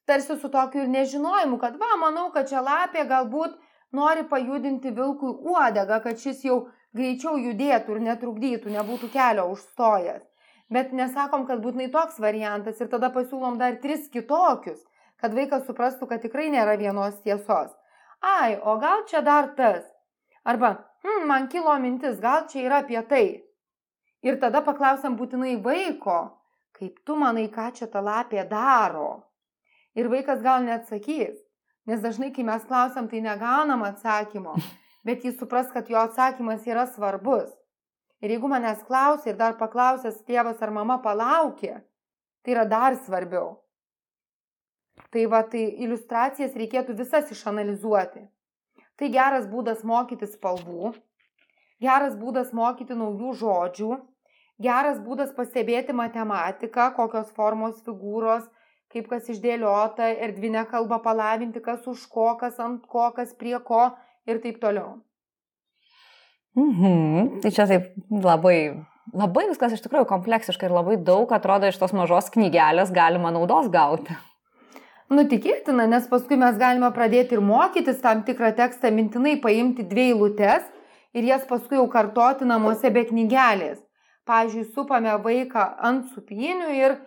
tarsi 0.09 0.37
su 0.41 0.49
tokiu 0.49 0.83
ir 0.83 0.89
nežinojimu, 0.89 1.59
kad 1.61 1.77
va, 1.81 1.95
manau, 2.01 2.29
kad 2.33 2.49
čia 2.49 2.61
lapė 2.65 3.05
galbūt 3.09 3.57
nori 3.93 4.25
pajudinti 4.29 4.93
vilkui 4.93 5.33
uodegą, 5.53 6.01
kad 6.03 6.21
šis 6.21 6.43
jau 6.45 6.59
greičiau 6.97 7.37
judėtų 7.37 7.95
ir 7.95 8.05
netrukdytų, 8.07 8.73
nebūtų 8.73 9.09
kelio 9.13 9.49
užstojęs. 9.53 10.25
Bet 10.69 10.93
nesakom, 10.93 11.47
kad 11.49 11.61
būtinai 11.63 11.89
toks 11.93 12.19
variantas 12.21 12.81
ir 12.81 12.89
tada 12.89 13.09
pasiūlom 13.13 13.57
dar 13.57 13.79
tris 13.81 14.09
kitokius, 14.13 14.81
kad 15.17 15.33
vaikas 15.33 15.65
suprastų, 15.65 16.07
kad 16.09 16.21
tikrai 16.21 16.49
nėra 16.53 16.77
vienos 16.77 17.17
tiesos. 17.25 17.73
Ai, 18.21 18.57
o 18.61 18.77
gal 18.77 19.05
čia 19.09 19.23
dar 19.25 19.49
tas? 19.57 19.85
Arba, 20.45 20.75
hm, 21.05 21.25
man 21.27 21.47
kilo 21.49 21.73
mintis, 21.81 22.19
gal 22.21 22.45
čia 22.51 22.65
yra 22.67 22.81
apie 22.83 23.01
tai. 23.09 23.25
Ir 24.21 24.37
tada 24.41 24.61
paklausiam 24.61 25.15
būtinai 25.17 25.55
vaiko, 25.63 26.19
kaip 26.79 26.99
tu 27.05 27.15
manai, 27.19 27.47
ką 27.51 27.69
čia 27.75 27.87
ta 27.91 28.01
lapė 28.01 28.47
daro. 28.49 29.25
Ir 29.97 30.09
vaikas 30.11 30.41
gal 30.41 30.63
neatsakys, 30.63 31.35
nes 31.89 32.01
dažnai, 32.01 32.31
kai 32.31 32.45
mes 32.47 32.63
klausiam, 32.69 33.09
tai 33.11 33.21
negaunam 33.25 33.83
atsakymo 33.87 34.55
bet 35.03 35.23
jis 35.25 35.39
supras, 35.39 35.71
kad 35.73 35.89
jo 35.89 35.97
atsakymas 35.97 36.67
yra 36.67 36.85
svarbus. 36.87 37.49
Ir 38.21 38.33
jeigu 38.35 38.49
manęs 38.51 38.83
klausia 38.87 39.31
ir 39.31 39.39
dar 39.39 39.55
paklausęs 39.59 40.23
tėvas 40.27 40.59
ar 40.61 40.73
mama 40.75 40.99
palaukė, 41.03 41.79
tai 42.43 42.55
yra 42.55 42.65
dar 42.67 42.97
svarbiau. 43.05 43.55
Tai 45.09 45.23
va, 45.31 45.39
tai 45.47 45.63
iliustracijas 45.85 46.57
reikėtų 46.59 46.97
visas 46.99 47.31
išanalizuoti. 47.31 48.25
Tai 48.99 49.07
geras 49.13 49.47
būdas 49.47 49.85
mokyti 49.87 50.27
spalvų, 50.27 50.91
geras 51.79 52.17
būdas 52.19 52.51
mokyti 52.51 52.97
naujų 52.99 53.31
žodžių, 53.39 53.91
geras 54.61 54.99
būdas 55.03 55.33
pastebėti 55.35 55.95
matematiką, 55.95 56.91
kokios 56.95 57.31
formos 57.35 57.79
figūros, 57.85 58.45
kaip 58.93 59.09
kas 59.09 59.29
išdėliota, 59.31 60.09
erdvinę 60.25 60.65
kalbą 60.69 60.99
palavinti, 61.03 61.61
kas 61.63 61.85
už 61.87 62.05
ko, 62.11 62.33
kas 62.39 62.59
ant 62.59 62.85
ko, 62.87 63.09
kas 63.15 63.33
prie 63.37 63.57
ko 63.65 63.89
ir 64.27 64.41
taip 64.43 64.59
toliau. 64.61 64.99
Mhm. 66.57 67.41
Tai 67.43 67.51
čia 67.53 67.67
taip 67.69 67.91
labai, 68.09 68.57
labai 69.13 69.45
viskas 69.51 69.75
iš 69.75 69.83
tikrųjų 69.85 70.09
kompleksiška 70.09 70.67
ir 70.67 70.73
labai 70.75 70.97
daug 70.97 71.29
atrodo 71.31 71.69
iš 71.69 71.77
tos 71.79 71.93
mažos 71.93 72.31
knygelės 72.33 72.91
galima 72.95 73.31
naudos 73.31 73.69
gauti. 73.71 74.17
Nutikėtina, 75.09 75.87
nes 75.89 76.05
paskui 76.09 76.37
mes 76.37 76.57
galime 76.61 76.89
pradėti 76.93 77.33
ir 77.33 77.41
mokytis 77.41 78.01
tam 78.01 78.21
tikrą 78.27 78.51
tekstą 78.57 78.91
mintinai 78.93 79.39
paimti 79.41 79.85
dvi 79.89 80.11
eilutes 80.11 80.67
ir 81.17 81.25
jas 81.25 81.47
paskui 81.49 81.79
jau 81.79 81.87
kartoti 81.89 82.45
namuose 82.45 82.91
be 82.93 83.07
knygelės. 83.07 83.79
Pavyzdžiui, 84.29 84.67
supame 84.75 85.15
vaiką 85.23 85.63
ant 85.89 86.11
supinių 86.13 86.73
ir 86.77 86.97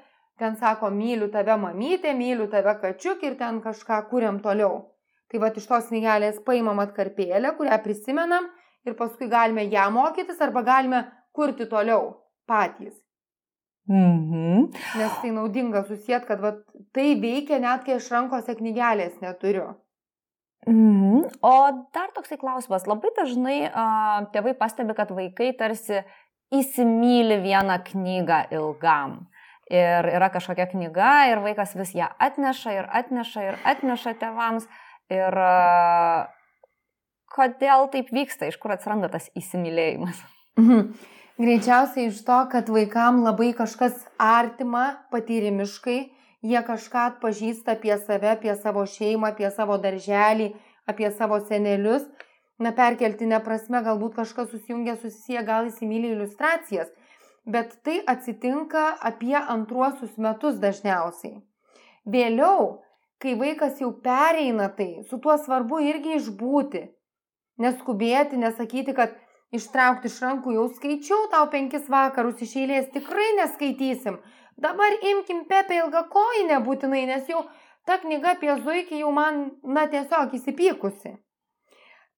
ten 0.42 0.56
sako, 0.58 0.90
myliu 0.90 1.28
tave 1.30 1.54
mamytė, 1.64 2.16
myliu 2.18 2.48
tave 2.50 2.74
kačiuk 2.82 3.22
ir 3.22 3.37
ten 3.38 3.61
kažką 3.62 4.00
kuriam 4.11 4.40
toliau. 4.42 4.88
Tai 5.30 5.40
va 5.44 5.52
iš 5.56 5.68
tos 5.70 5.87
knygelės 5.92 6.42
paimam 6.46 6.82
atkarpėlę, 6.82 7.54
kurią 7.58 7.78
prisimenam 7.85 8.50
ir 8.85 8.98
paskui 8.98 9.30
galime 9.30 9.64
ją 9.70 9.87
mokytis 9.94 10.42
arba 10.44 10.64
galime 10.66 11.04
kurti 11.32 11.68
toliau 11.70 12.11
patys. 12.50 12.98
Mhm. 13.88 14.66
Nes 14.98 15.14
tai 15.22 15.30
naudinga 15.35 15.82
susijęt, 15.87 16.26
kad 16.26 16.40
va, 16.40 16.52
tai 16.94 17.14
veikia 17.22 17.58
net 17.62 17.87
kai 17.87 17.96
aš 17.98 18.11
rankose 18.14 18.54
knygelės 18.58 19.18
neturiu. 19.22 19.72
Mhm. 20.66 21.24
O 21.42 21.54
dar 21.94 22.12
toksai 22.14 22.38
klausimas. 22.38 22.87
Labai 22.87 23.11
dažnai 23.16 23.56
a, 23.66 23.87
tėvai 24.35 24.54
pastebi, 24.58 24.94
kad 24.94 25.11
vaikai 25.11 25.50
tarsi 25.58 26.04
įsimylė 26.53 27.41
vieną 27.43 27.79
knygą 27.88 28.45
ilgam. 28.55 29.23
Ir 29.73 30.09
yra 30.12 30.29
kažkokia 30.35 30.67
knyga 30.69 31.12
ir 31.31 31.41
vaikas 31.41 31.73
vis 31.79 31.95
ją 31.97 32.11
atneša 32.21 32.75
ir 32.77 32.88
atneša 32.93 33.45
ir 33.47 33.59
atneša 33.73 34.12
tėvams. 34.21 34.67
Ir 35.12 35.37
kodėl 37.33 37.88
taip 37.93 38.12
vyksta, 38.12 38.51
iš 38.51 38.59
kur 38.61 38.75
atsiranda 38.75 39.09
tas 39.12 39.31
įsimylėjimas? 39.38 40.21
Mhm. 40.61 40.93
Greičiausiai 41.43 42.11
iš 42.11 42.21
to, 42.27 42.38
kad 42.53 42.69
vaikam 42.69 43.23
labai 43.25 43.55
kažkas 43.57 44.05
artima 44.21 44.99
patyrimiškai, 45.11 45.97
jie 46.45 46.61
kažką 46.67 47.07
atpažįsta 47.15 47.79
apie 47.79 47.97
save, 47.97 48.35
apie 48.37 48.53
savo 48.61 48.85
šeimą, 48.85 49.33
apie 49.33 49.49
savo 49.55 49.79
darželį, 49.81 50.51
apie 50.87 51.09
savo 51.17 51.41
senelius. 51.49 52.05
Na, 52.62 52.70
perkeltinė 52.77 53.40
prasme, 53.42 53.81
galbūt 53.83 54.14
kažkas 54.20 54.53
susijungia, 54.53 54.94
susisiję, 55.01 55.42
gal 55.48 55.70
įsimylė 55.70 56.12
iliustracijas, 56.14 56.92
bet 57.48 57.75
tai 57.87 57.98
atsitinka 58.07 58.85
apie 59.11 59.35
antruosius 59.40 60.14
metus 60.27 60.61
dažniausiai. 60.62 61.40
Vėliau 62.07 62.83
kai 63.22 63.35
vaikas 63.38 63.81
jau 63.81 63.92
pereina 64.05 64.68
tai, 64.79 65.05
su 65.09 65.18
tuo 65.22 65.37
svarbu 65.38 65.79
irgi 65.87 66.16
išbūti. 66.18 66.83
Neskubėti, 67.62 68.38
nesakyti, 68.42 68.94
kad 68.96 69.14
ištraukti 69.55 70.11
iš 70.11 70.20
rankų 70.25 70.57
jau 70.57 70.68
skaičiau 70.77 71.29
tau 71.35 71.46
penkis 71.53 71.90
vakarus 71.92 72.42
iš 72.42 72.57
eilės, 72.62 72.88
tikrai 72.94 73.29
neskaitysim. 73.38 74.18
Dabar 74.62 74.96
imkim 75.11 75.44
Pepe 75.51 75.79
ilgą 75.79 76.07
koinę 76.12 76.59
būtinai, 76.66 77.05
nes 77.11 77.29
jau 77.31 77.44
ta 77.87 77.98
knyga 78.03 78.35
apie 78.37 78.57
zuikį 78.64 79.03
jau 79.05 79.12
man, 79.14 79.44
na, 79.62 79.87
tiesiog 79.92 80.35
įsipykusi. 80.38 81.14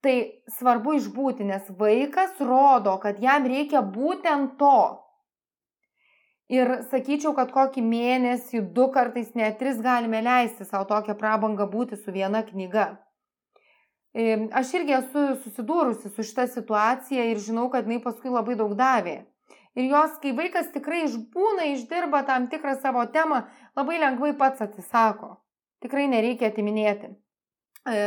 Tai 0.04 0.14
svarbu 0.52 0.98
išbūti, 0.98 1.46
nes 1.48 1.70
vaikas 1.78 2.36
rodo, 2.44 2.98
kad 3.00 3.22
jam 3.22 3.46
reikia 3.48 3.80
būtent 3.80 4.58
to. 4.60 5.00
Ir 6.52 6.68
sakyčiau, 6.90 7.32
kad 7.38 7.54
kokį 7.54 7.80
mėnesį, 7.86 8.60
du 8.76 8.90
kartais, 8.92 9.30
net 9.38 9.56
tris 9.62 9.78
galime 9.80 10.20
leisti 10.20 10.66
savo 10.68 10.84
tokią 10.90 11.16
prabangą 11.16 11.64
būti 11.72 11.96
su 11.96 12.12
viena 12.12 12.42
knyga. 12.44 12.90
Aš 14.60 14.74
irgi 14.78 14.94
esu 14.94 15.22
susidūrusi 15.42 16.12
su 16.12 16.22
šitą 16.22 16.44
situaciją 16.52 17.24
ir 17.32 17.40
žinau, 17.42 17.70
kad 17.72 17.88
jinai 17.88 18.02
paskui 18.04 18.30
labai 18.30 18.58
daug 18.60 18.76
davė. 18.78 19.22
Ir 19.74 19.88
jos, 19.90 20.20
kai 20.22 20.30
vaikas 20.36 20.68
tikrai 20.70 21.00
išbūna, 21.08 21.64
išdirba 21.72 22.20
tam 22.28 22.46
tikrą 22.52 22.76
savo 22.78 23.02
temą, 23.10 23.40
labai 23.74 23.96
lengvai 23.98 24.30
pats 24.38 24.62
atsisako. 24.62 25.32
Tikrai 25.82 26.06
nereikia 26.12 26.52
atiminėti. 26.52 27.10
E, 27.90 28.04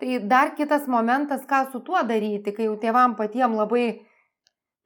tai 0.00 0.18
dar 0.18 0.54
kitas 0.58 0.88
momentas, 0.90 1.44
ką 1.46 1.70
su 1.72 1.80
tuo 1.80 2.02
daryti, 2.02 2.52
kai 2.56 2.66
jau 2.68 2.76
tėvam 2.80 3.14
patiem 3.18 3.54
labai 3.58 3.86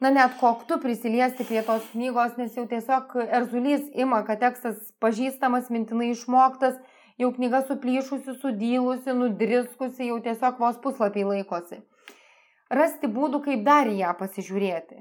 na 0.01 0.11
net 0.11 0.37
koktu 0.41 0.79
prisiliesti 0.79 1.45
prie 1.45 1.63
tos 1.67 1.87
knygos, 1.93 2.37
nes 2.39 2.55
jau 2.55 2.67
tiesiog 2.71 3.17
erzulys 3.27 3.89
ima, 3.99 4.23
kad 4.27 4.41
tekstas 4.45 4.93
pažįstamas, 5.03 5.71
mintinai 5.75 6.13
išmoktas, 6.15 6.79
jau 7.19 7.33
knyga 7.35 7.65
suplyšusi, 7.67 8.37
sudylusi, 8.39 9.15
nudriskusi, 9.21 10.11
jau 10.11 10.19
tiesiog 10.23 10.61
vos 10.63 10.79
puslapiai 10.85 11.27
laikosi. 11.33 11.81
Rasti 12.71 13.09
būdų, 13.11 13.43
kaip 13.47 13.65
dar 13.67 13.89
ją 13.91 14.13
pasižiūrėti. 14.19 15.01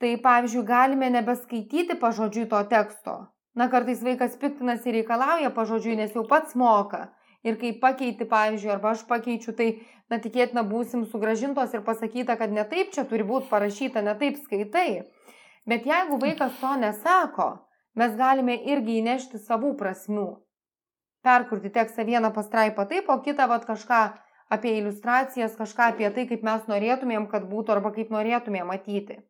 Tai 0.00 0.10
pavyzdžiui, 0.24 0.64
galime 0.66 1.10
nebeskaityti 1.12 1.96
pažodžiui 2.00 2.48
to 2.50 2.60
teksto. 2.68 3.14
Na, 3.54 3.68
kartais 3.68 4.00
vaikas 4.04 4.36
piktinasi 4.40 4.88
ir 4.88 5.00
reikalauja 5.00 5.50
pažodžiui, 5.54 5.96
nes 5.98 6.14
jau 6.16 6.24
pats 6.28 6.54
moka 6.56 7.08
ir 7.46 7.56
kai 7.60 7.72
pakeiti, 7.82 8.26
pavyzdžiui, 8.28 8.72
arba 8.74 8.92
aš 8.94 9.06
pakeičiu, 9.08 9.54
tai, 9.56 9.70
na, 10.12 10.18
tikėtina 10.22 10.64
būsim 10.66 11.06
sugražintos 11.08 11.74
ir 11.74 11.84
pasakyta, 11.86 12.36
kad 12.40 12.52
ne 12.52 12.66
taip 12.68 12.92
čia 12.94 13.06
turi 13.08 13.26
būti 13.26 13.50
parašyta, 13.52 14.04
ne 14.04 14.16
taip 14.20 14.38
skaitai. 14.44 14.90
Bet 15.68 15.86
jeigu 15.88 16.18
vaikas 16.20 16.56
to 16.60 16.74
nesako, 16.80 17.48
mes 17.96 18.16
galime 18.16 18.56
irgi 18.72 19.00
įnešti 19.00 19.40
savų 19.40 19.74
prasmių. 19.80 20.28
Perkurti 21.24 21.72
tekstą 21.72 22.06
vieną 22.08 22.30
pastraipą 22.36 22.86
taip, 22.88 23.10
o 23.12 23.18
kitą 23.24 23.48
vat 23.48 23.66
kažką 23.68 24.04
apie 24.50 24.76
iliustracijas, 24.78 25.56
kažką 25.58 25.90
apie 25.94 26.08
tai, 26.14 26.24
kaip 26.30 26.46
mes 26.46 26.64
norėtumėm, 26.70 27.28
kad 27.32 27.44
būtų 27.50 27.76
arba 27.76 27.92
kaip 27.94 28.08
norėtumėm 28.14 28.72
matyti. 28.72 29.20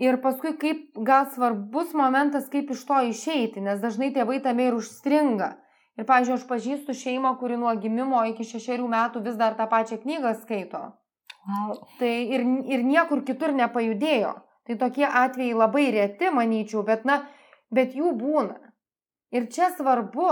Ir 0.00 0.16
paskui 0.22 0.54
kaip 0.56 0.86
gal 1.04 1.26
svarbus 1.34 1.92
momentas, 1.92 2.46
kaip 2.52 2.70
iš 2.72 2.86
to 2.88 3.00
išeiti, 3.10 3.60
nes 3.60 3.82
dažnai 3.82 4.08
tėvai 4.14 4.38
tame 4.40 4.70
ir 4.70 4.78
užstringa. 4.78 5.50
Ir, 6.00 6.06
pavyzdžiui, 6.08 6.38
aš 6.38 6.44
pažįstu 6.48 6.96
šeimą, 6.96 7.34
kuri 7.40 7.58
nuo 7.60 7.72
gimimo 7.80 8.22
iki 8.30 8.46
šešerių 8.48 8.88
metų 8.94 9.22
vis 9.26 9.36
dar 9.40 9.56
tą 9.58 9.66
pačią 9.68 10.00
knygą 10.04 10.32
skaito. 10.40 10.80
Wow. 11.48 11.76
Tai 11.98 12.12
ir, 12.36 12.46
ir 12.72 12.84
niekur 12.86 13.24
kitur 13.28 13.52
nepajudėjo. 13.58 14.32
Tai 14.66 14.76
tokie 14.78 15.04
atvejai 15.04 15.58
labai 15.58 15.88
reti, 15.90 16.30
manyčiau, 16.30 16.84
bet, 16.86 17.04
na, 17.08 17.24
bet 17.74 17.96
jų 17.98 18.12
būna. 18.18 18.60
Ir 19.34 19.48
čia 19.52 19.72
svarbu 19.74 20.28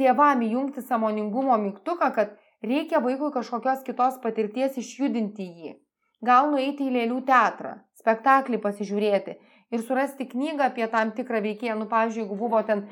tėvam 0.00 0.42
įjungti 0.42 0.82
samoningumo 0.82 1.56
mygtuką, 1.60 2.10
kad 2.16 2.34
reikia 2.66 3.00
vaikui 3.04 3.30
kažkokios 3.34 3.84
kitos 3.86 4.18
patirties 4.24 4.78
išjudinti 4.80 5.46
jį. 5.46 5.76
Gal 6.24 6.50
nueiti 6.52 6.88
į 6.88 6.94
lėlių 6.96 7.22
teatrą, 7.28 7.78
spektaklį 8.00 8.58
pasižiūrėti 8.60 9.36
ir 9.70 9.84
surasti 9.86 10.26
knygą 10.28 10.66
apie 10.68 10.88
tam 10.92 11.14
tikrą 11.16 11.40
veikėją. 11.46 11.78
Nu, 11.80 11.86
pavyzdžiui, 11.88 12.24
jeigu 12.24 12.36
buvo 12.36 12.60
ten 12.66 12.84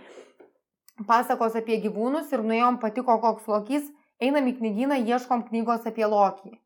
pasakos 1.06 1.56
apie 1.58 1.78
gyvūnus 1.84 2.32
ir 2.32 2.42
nuėjom 2.42 2.78
patiko 2.82 3.18
koks 3.22 3.46
lokys, 3.50 3.90
einam 4.20 4.48
į 4.50 4.56
knygyną, 4.58 4.98
ieškom 5.06 5.46
knygos 5.50 5.86
apie 5.86 6.06
lokį. 6.06 6.56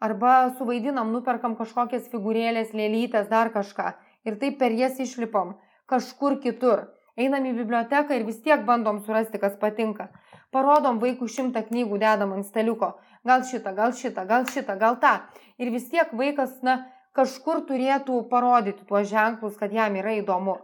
Arba 0.00 0.50
suvaidinam, 0.58 1.12
nuperkam 1.12 1.54
kažkokias 1.56 2.10
figūrėlės, 2.12 2.74
lėlytės, 2.76 3.30
dar 3.32 3.48
kažką 3.54 3.94
ir 4.26 4.36
taip 4.42 4.58
per 4.60 4.74
jas 4.76 4.98
išlipam 5.00 5.54
kažkur 5.90 6.40
kitur. 6.42 6.88
Einam 7.16 7.46
į 7.48 7.54
biblioteką 7.62 8.18
ir 8.18 8.26
vis 8.28 8.42
tiek 8.44 8.66
bandom 8.66 8.98
surasti, 9.06 9.40
kas 9.40 9.54
patinka. 9.60 10.10
Parodom 10.52 10.98
vaikų 11.00 11.28
šimtą 11.32 11.62
knygų, 11.70 12.00
dedam 12.02 12.34
ant 12.36 12.48
staliuko. 12.48 12.92
Gal 13.26 13.46
šitą, 13.48 13.72
gal 13.78 13.94
šitą, 13.96 14.26
gal 14.28 14.44
šitą, 14.50 14.76
gal 14.78 14.98
tą. 15.00 15.14
Ir 15.56 15.72
vis 15.72 15.88
tiek 15.88 16.12
vaikas, 16.12 16.58
na, 16.66 16.82
kažkur 17.16 17.64
turėtų 17.70 18.20
parodyti 18.30 18.84
tuos 18.84 19.08
ženklus, 19.08 19.56
kad 19.56 19.72
jam 19.72 19.96
yra 19.96 20.18
įdomu. 20.20 20.58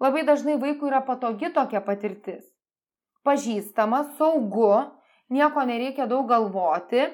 Labai 0.00 0.26
dažnai 0.28 0.58
vaikui 0.60 0.90
yra 0.90 1.00
patogi 1.04 1.48
tokia 1.54 1.80
patirtis. 1.80 2.44
Pažįstama, 3.24 4.02
saugu, 4.18 4.74
nieko 5.32 5.64
nereikia 5.66 6.06
daug 6.06 6.28
galvoti, 6.28 7.06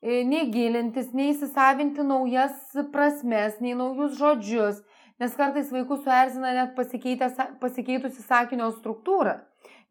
e, 0.00 0.22
nei 0.24 0.46
gilintis, 0.54 1.10
nei 1.12 1.32
įsisavinti 1.32 2.06
naujas 2.06 2.54
prasmes, 2.94 3.58
nei 3.60 3.74
naujus 3.76 4.14
žodžius, 4.20 4.80
nes 5.18 5.34
kartais 5.34 5.74
vaikus 5.74 6.04
suerzina 6.06 6.54
net 6.54 6.78
pasikeitusi 6.78 8.22
sakinio 8.22 8.70
struktūra. 8.78 9.40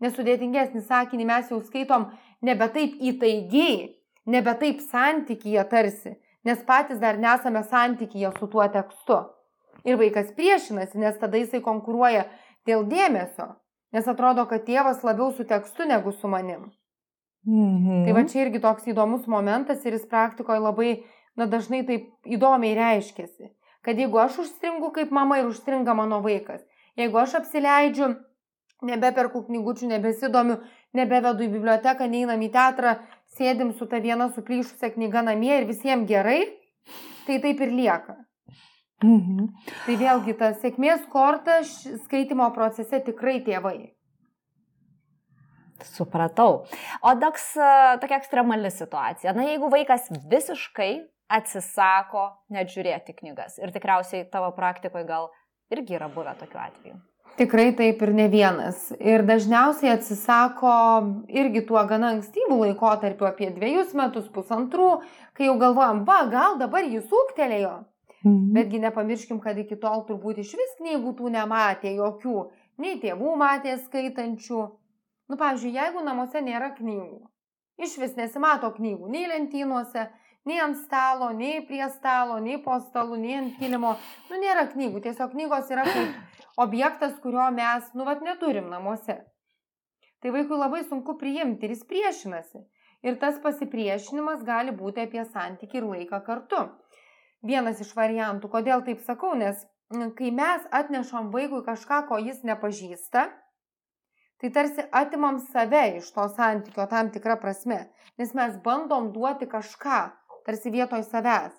Nesudėtingesnį 0.02 0.86
sakinį 0.88 1.26
mes 1.28 1.52
jau 1.52 1.60
skaitom 1.60 2.08
nebe 2.46 2.68
taip 2.72 2.96
įtaigiai, 3.12 3.80
nebe 4.32 4.54
taip 4.62 4.80
santykyje 4.80 5.64
tarsi, 5.72 6.16
nes 6.48 6.64
patys 6.64 7.02
dar 7.04 7.20
nesame 7.20 7.66
santykyje 7.68 8.32
su 8.40 8.48
tuo 8.48 8.68
tekstu. 8.72 9.26
Ir 9.86 10.00
vaikas 10.00 10.34
priešinasi, 10.38 10.98
nes 10.98 11.18
tada 11.22 11.38
jisai 11.38 11.62
konkuruoja 11.62 12.26
dėl 12.68 12.86
dėmesio, 12.90 13.54
nes 13.94 14.08
atrodo, 14.08 14.48
kad 14.50 14.66
tėvas 14.68 15.04
labiau 15.06 15.32
su 15.36 15.46
tekstu 15.48 15.86
negu 15.86 16.12
su 16.12 16.28
manim. 16.28 16.72
Mhm. 17.48 18.04
Tai 18.06 18.16
va 18.18 18.24
čia 18.28 18.44
irgi 18.46 18.60
toks 18.64 18.90
įdomus 18.92 19.28
momentas 19.28 19.86
ir 19.86 19.96
jis 19.96 20.08
praktikoje 20.10 20.60
labai, 20.60 21.04
na 21.38 21.46
dažnai 21.48 21.86
taip 21.88 22.10
įdomiai 22.26 22.76
reiškiasi. 22.76 23.54
Kad 23.86 24.00
jeigu 24.02 24.20
aš 24.20 24.42
užstringu 24.44 24.92
kaip 24.92 25.14
mama 25.16 25.38
ir 25.40 25.48
užstringa 25.48 25.94
mano 25.96 26.20
vaikas, 26.26 26.66
jeigu 27.00 27.22
aš 27.22 27.38
apsileidžiu, 27.40 28.16
nebeperku 28.84 29.46
knygučių, 29.48 29.94
nebesidomiu, 29.94 30.60
nebevedu 30.98 31.46
į 31.46 31.54
biblioteką, 31.56 32.10
neinam 32.12 32.42
į 32.44 32.52
teatrą, 32.54 32.98
sėdim 33.38 33.72
su 33.78 33.88
ta 33.88 34.02
viena 34.04 34.28
suplyšusią 34.34 34.92
knyga 34.98 35.24
namie 35.30 35.54
ir 35.62 35.70
visiems 35.70 36.10
gerai, 36.10 36.42
tai 37.26 37.40
taip 37.44 37.64
ir 37.64 37.74
lieka. 37.74 38.18
Mhm. 39.04 39.52
Tai 39.86 39.96
vėlgi 40.00 40.34
ta 40.40 40.54
sėkmės 40.58 41.06
korta 41.12 41.60
skaitimo 41.68 42.48
procese 42.56 43.00
tikrai 43.06 43.40
tėvai. 43.46 43.92
Supratau. 45.86 46.64
O 47.06 47.12
toks, 47.22 47.52
e, 47.58 47.98
tokia 48.02 48.18
ekstremali 48.18 48.72
situacija. 48.74 49.36
Na, 49.38 49.46
jeigu 49.46 49.70
vaikas 49.70 50.10
visiškai 50.32 51.06
atsisako 51.30 52.24
net 52.50 52.72
žiūrėti 52.74 53.14
knygas. 53.20 53.60
Ir 53.62 53.74
tikriausiai 53.76 54.26
tavo 54.32 54.50
praktikoje 54.56 55.06
gal 55.06 55.30
irgi 55.70 56.00
yra 56.00 56.08
buvę 56.10 56.34
tokiu 56.40 56.60
atveju. 56.64 56.98
Tikrai 57.38 57.68
taip 57.78 58.02
ir 58.02 58.14
ne 58.18 58.26
vienas. 58.34 58.88
Ir 58.98 59.22
dažniausiai 59.28 59.92
atsisako 59.94 60.72
irgi 61.30 61.62
tuo 61.68 61.84
gana 61.86 62.16
ankstyvų 62.16 62.58
laikotarpiu 62.64 63.28
apie 63.30 63.52
dviejus 63.54 63.94
metus, 63.94 64.26
pusantrų, 64.34 65.04
kai 65.38 65.46
jau 65.52 65.60
galvojam, 65.62 66.02
va, 66.08 66.24
gal 66.32 66.58
dabar 66.58 66.88
jis 66.88 67.06
ūktelėjo. 67.14 67.76
Mhm. 68.26 68.54
Betgi 68.54 68.80
nepamirškim, 68.82 69.40
kad 69.40 69.58
iki 69.62 69.78
tol 69.80 70.04
turbūt 70.08 70.42
iš 70.42 70.56
vis 70.58 70.76
knygų 70.80 71.14
tų 71.20 71.32
nematė 71.36 71.94
jokių, 72.00 72.38
nei 72.82 72.98
tėvų 73.02 73.36
matė 73.38 73.78
skaitančių. 73.84 74.62
Nu, 75.28 75.38
pavyzdžiui, 75.38 75.76
jeigu 75.76 76.04
namuose 76.06 76.42
nėra 76.42 76.72
knygų, 76.78 77.20
iš 77.84 77.98
vis 78.02 78.16
nesimato 78.18 78.72
knygų, 78.78 79.10
nei 79.12 79.28
lentynuose, 79.28 80.08
nei 80.48 80.60
ant 80.64 80.80
stalo, 80.80 81.30
nei 81.36 81.60
prie 81.68 81.84
stalo, 81.94 82.40
nei 82.40 82.58
po 82.64 82.80
stalu, 82.80 83.20
nei 83.20 83.36
ant 83.42 83.58
kilimo, 83.60 83.94
nu 84.32 84.40
nėra 84.42 84.70
knygų, 84.72 85.04
tiesiog 85.04 85.36
knygos 85.36 85.74
yra 85.76 85.84
kaip 85.90 86.16
objektas, 86.66 87.18
kurio 87.24 87.50
mes, 87.54 87.92
nu, 87.94 88.08
vat 88.08 88.24
neturim 88.26 88.72
namuose. 88.72 89.20
Tai 90.24 90.34
vaikui 90.34 90.58
labai 90.58 90.82
sunku 90.88 91.18
priimti 91.20 91.68
ir 91.68 91.76
jis 91.76 91.84
priešinasi. 91.92 92.64
Ir 93.06 93.20
tas 93.22 93.36
pasipriešinimas 93.44 94.42
gali 94.48 94.74
būti 94.74 95.04
apie 95.04 95.22
santyki 95.28 95.78
ir 95.78 95.86
laiką 95.86 96.24
kartu. 96.26 96.64
Vienas 97.48 97.82
iš 97.84 97.94
variantų, 97.96 98.50
kodėl 98.52 98.84
taip 98.86 99.04
sakau, 99.06 99.34
nes 99.40 99.64
kai 100.18 100.32
mes 100.36 100.64
atnešam 100.76 101.30
vaikui 101.32 101.64
kažką, 101.64 102.02
ko 102.10 102.18
jis 102.20 102.42
nepažįsta, 102.48 103.28
tai 104.42 104.50
tarsi 104.58 104.84
atimam 105.02 105.40
save 105.54 105.84
iš 106.02 106.10
to 106.16 106.28
santykio 106.36 106.88
tam 106.92 107.12
tikrą 107.14 107.38
prasme, 107.42 107.86
nes 108.20 108.34
mes 108.36 108.58
bandom 108.66 109.14
duoti 109.16 109.48
kažką, 109.48 110.00
tarsi 110.46 110.74
vietoj 110.76 111.06
savęs. 111.08 111.56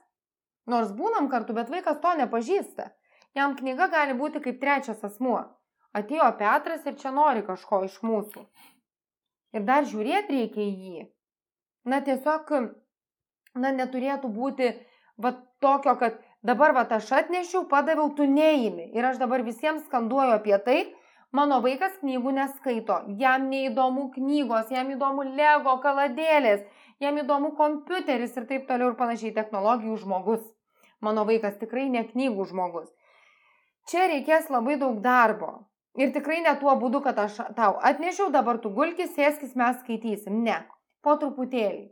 Nors 0.68 0.92
būnam 0.92 1.31
kartu, 1.33 1.57
bet 1.57 1.70
vaikas 1.72 2.03
to 2.03 2.12
nepažįsta. 2.20 2.90
Jam 3.37 3.55
knyga 3.57 3.88
gali 3.92 4.16
būti 4.16 4.42
kaip 4.44 4.61
trečias 4.61 5.05
asmuo. 5.05 5.40
Atėjo 5.96 6.27
Petras 6.40 6.85
ir 6.87 6.98
čia 7.01 7.12
nori 7.16 7.44
kažko 7.46 7.81
iš 7.87 7.96
mūsų. 8.05 8.44
Ir 9.57 9.64
dar 9.68 9.88
žiūrėti 9.88 10.37
reikia 10.37 10.64
į 10.64 10.74
jį. 10.88 11.07
Na 11.88 12.03
tiesiog, 12.05 12.53
na 13.57 13.72
neturėtų 13.72 14.29
būti 14.29 14.68
va 15.18 15.35
tokio, 15.61 15.94
kad 16.00 16.18
dabar 16.42 16.74
va 16.76 16.87
aš 16.96 17.12
atnešiau, 17.20 17.66
padaviau, 17.70 18.12
tu 18.16 18.26
neįimi. 18.26 18.90
Ir 18.96 19.04
aš 19.11 19.18
dabar 19.22 19.42
visiems 19.46 19.87
skanduoju 19.87 20.37
apie 20.38 20.59
tai, 20.64 20.78
mano 21.33 21.61
vaikas 21.64 21.98
knygų 22.02 22.35
neskaito, 22.40 23.00
jam 23.22 23.48
neįdomu 23.52 24.11
knygos, 24.14 24.70
jam 24.70 24.92
įdomu 24.94 25.26
lego 25.35 25.78
kaladėlės, 25.83 26.62
jam 27.00 27.18
įdomu 27.18 27.54
kompiuteris 27.59 28.37
ir 28.37 28.46
taip 28.46 28.68
toliau 28.70 28.92
ir 28.92 29.00
panašiai 29.00 29.35
technologijų 29.35 29.98
žmogus. 30.04 30.46
Mano 31.00 31.24
vaikas 31.26 31.59
tikrai 31.61 31.88
ne 31.90 32.02
knygų 32.07 32.48
žmogus. 32.50 32.88
Čia 33.88 34.09
reikės 34.11 34.50
labai 34.50 34.76
daug 34.81 34.98
darbo. 35.00 35.68
Ir 35.98 36.11
tikrai 36.14 36.40
ne 36.44 36.52
tuo 36.61 36.74
būdu, 36.78 37.00
kad 37.02 37.18
aš 37.18 37.38
tau 37.57 37.78
atnešiau, 37.90 38.28
dabar 38.31 38.59
tu 38.62 38.70
gulkis, 38.70 39.14
sėskis, 39.16 39.54
mes 39.59 39.78
skaitysim. 39.83 40.42
Ne. 40.44 40.61
Po 41.02 41.16
truputėlį. 41.18 41.88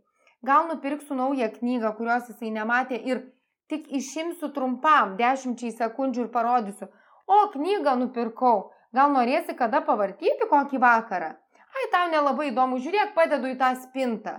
Gal 0.46 0.68
nupirksiu 0.68 1.14
naują 1.18 1.48
knygą, 1.58 1.92
kurios 1.98 2.28
jisai 2.30 2.52
nematė 2.54 3.00
ir 3.10 3.22
tik 3.70 3.88
išimsiu 3.98 4.52
trumpam, 4.54 5.16
dešimčiai 5.20 5.74
sekundžių 5.74 6.26
ir 6.26 6.32
parodysiu. 6.36 6.88
O, 7.26 7.38
knygą 7.54 7.96
nupirkau. 8.02 8.68
Gal 8.94 9.10
norėsi 9.16 9.56
kada 9.58 9.80
pavartyti 9.88 10.46
kokį 10.50 10.78
vakarą? 10.84 11.32
Ai, 11.76 11.88
tau 11.92 12.06
nelabai 12.12 12.52
įdomu, 12.52 12.78
žiūrėk, 12.84 13.10
padedu 13.16 13.50
į 13.52 13.56
tą 13.60 13.72
spintą. 13.82 14.36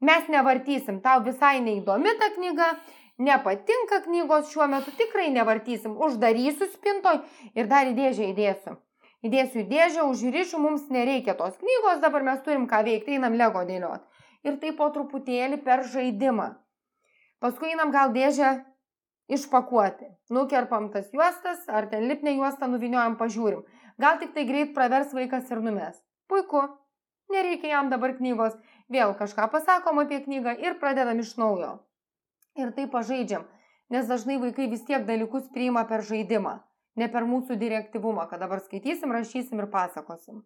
Mes 0.00 0.30
nevartysim, 0.32 1.02
tau 1.04 1.20
visai 1.26 1.60
neįdomi 1.60 2.14
ta 2.22 2.30
knyga, 2.36 2.70
nepatinka 3.20 4.00
knygos 4.06 4.48
šiuo 4.52 4.66
metu, 4.72 4.94
tikrai 4.96 5.28
nevartysim, 5.34 5.98
uždarysiu 6.06 6.70
spintoj 6.72 7.20
ir 7.54 7.68
dar 7.70 7.90
į 7.90 7.98
dėžę 8.00 8.30
įdėsiu. 8.32 8.78
Įdėsiu 9.28 9.60
į 9.60 9.66
dėžę, 9.74 10.06
užrišiu, 10.08 10.62
mums 10.64 10.88
nereikia 10.88 11.36
tos 11.36 11.60
knygos, 11.60 12.00
dabar 12.00 12.24
mes 12.24 12.40
turim 12.46 12.64
ką 12.70 12.80
veikti, 12.86 13.18
einam 13.18 13.36
lego 13.36 13.66
dėliot. 13.68 14.06
Ir 14.46 14.56
tai 14.62 14.72
po 14.76 14.88
truputėlį 14.94 15.60
per 15.64 15.84
žaidimą. 15.92 16.48
Paskui 17.40 17.72
einam 17.72 17.92
gal 17.92 18.12
dėžę 18.14 18.52
išpakuoti. 19.36 20.08
Nukerpam 20.32 20.88
tas 20.94 21.10
juostas, 21.12 21.66
ar 21.68 21.88
ten 21.92 22.06
lipnę 22.08 22.36
juostą 22.38 22.68
nuviniojam, 22.72 23.16
pažiūrim. 23.20 23.66
Gal 24.00 24.18
tik 24.22 24.32
tai 24.36 24.46
greit 24.48 24.72
pravers 24.76 25.12
vaikas 25.16 25.50
ir 25.52 25.60
numes. 25.64 26.00
Puiku. 26.28 26.64
Nereikia 27.30 27.76
jam 27.76 27.92
dabar 27.92 28.16
knygos. 28.16 28.56
Vėl 28.90 29.14
kažką 29.18 29.50
pasakom 29.52 30.00
apie 30.02 30.22
knygą 30.24 30.56
ir 30.64 30.80
pradedam 30.80 31.20
iš 31.22 31.36
naujo. 31.38 31.76
Ir 32.58 32.72
tai 32.74 32.88
pažaidžiam. 32.90 33.46
Nes 33.90 34.08
dažnai 34.10 34.40
vaikai 34.42 34.66
vis 34.72 34.82
tiek 34.88 35.06
dalykus 35.06 35.46
priima 35.54 35.84
per 35.86 36.02
žaidimą 36.06 36.58
ne 37.00 37.08
per 37.08 37.26
mūsų 37.28 37.56
direktyvumą, 37.60 38.26
kad 38.30 38.42
dabar 38.42 38.62
skaitysim, 38.64 39.12
rašysim 39.14 39.62
ir 39.62 39.68
pasakosim. 39.72 40.42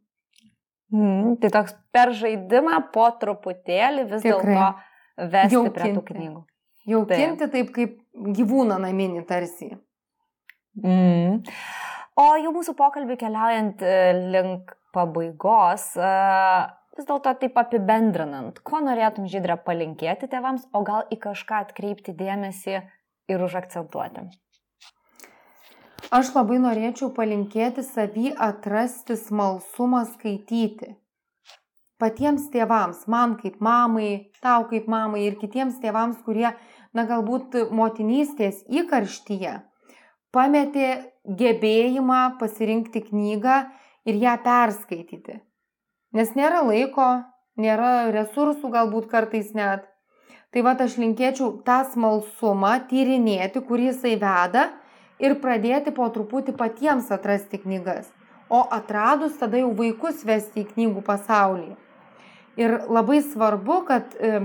Mm, 0.93 1.39
tai 1.41 1.51
toks 1.55 1.77
per 1.95 2.13
žaidimą 2.17 2.81
po 2.95 3.07
truputėlį 3.21 4.05
vis 4.11 4.27
dėlto 4.27 4.69
vesti 5.17 5.57
Jaukinti. 5.57 5.75
prie 5.79 5.95
tų 5.97 6.05
knygų. 6.11 6.45
Jaukinti 6.91 7.49
taip, 7.49 7.53
taip 7.55 7.73
kaip 7.75 7.99
gyvūną 8.37 8.77
naminį 8.83 9.25
tarsi. 9.29 9.73
Mm. 10.83 11.41
O 12.21 12.27
jau 12.39 12.53
mūsų 12.55 12.77
pokalbį 12.79 13.17
keliaujant 13.19 13.83
e, 13.83 13.95
link 14.35 14.75
pabaigos, 14.95 15.89
e, 15.99 16.11
vis 16.95 17.09
dėlto 17.09 17.33
taip 17.41 17.59
apibendrinant, 17.59 18.61
ko 18.63 18.83
norėtum 18.85 19.27
žydrę 19.31 19.57
palinkėti 19.67 20.29
tėvams, 20.31 20.69
o 20.75 20.85
gal 20.87 21.09
į 21.11 21.19
kažką 21.25 21.65
atkreipti 21.67 22.15
dėmesį 22.15 22.77
ir 23.33 23.47
užakcentuoti? 23.49 24.29
Aš 26.15 26.29
labai 26.31 26.61
norėčiau 26.63 27.09
palinkėti 27.15 27.83
savį 27.83 28.37
atrasti 28.45 29.17
smalsumą 29.19 30.05
skaityti. 30.13 30.93
Patiems 31.99 32.45
tėvams, 32.53 33.01
man 33.11 33.33
kaip 33.41 33.57
mamai, 33.59 34.31
tau 34.45 34.69
kaip 34.71 34.87
mamai 34.87 35.25
ir 35.25 35.35
kitiems 35.41 35.81
tėvams, 35.83 36.21
kurie, 36.23 36.53
na 36.95 37.05
galbūt 37.09 37.57
motinystės 37.75 38.61
įkarštyje, 38.83 39.57
pametė 40.31 40.93
gebėjimą 41.41 42.21
pasirinkti 42.39 43.03
knygą 43.09 43.59
ir 44.07 44.23
ją 44.23 44.37
perskaityti. 44.47 45.41
Nes 46.15 46.31
nėra 46.39 46.63
laiko, 46.69 47.09
nėra 47.59 48.13
resursų 48.15 48.71
galbūt 48.77 49.11
kartais 49.11 49.51
net. 49.59 49.91
Tai 50.55 50.63
va 50.63 50.79
aš 50.87 50.95
linkėčiau 51.03 51.51
tą 51.67 51.83
smalsumą 51.91 52.77
tyrinėti, 52.87 53.67
kurį 53.67 53.91
jisai 53.91 54.15
veda 54.23 54.69
ir 55.23 55.37
pradėti 55.43 55.93
po 55.95 56.09
truputį 56.11 56.57
patiems 56.59 57.11
atrasti 57.15 57.61
knygas. 57.63 58.11
O 58.51 58.65
atradus 58.71 59.39
tada 59.41 59.61
jau 59.61 59.73
vaikus 59.77 60.25
vesti 60.27 60.65
į 60.65 60.69
knygų 60.75 61.05
pasaulį. 61.07 61.73
Ir 62.61 62.77
labai 62.87 63.21
svarbu, 63.25 63.81
kad 63.89 64.15
e, 64.21 64.45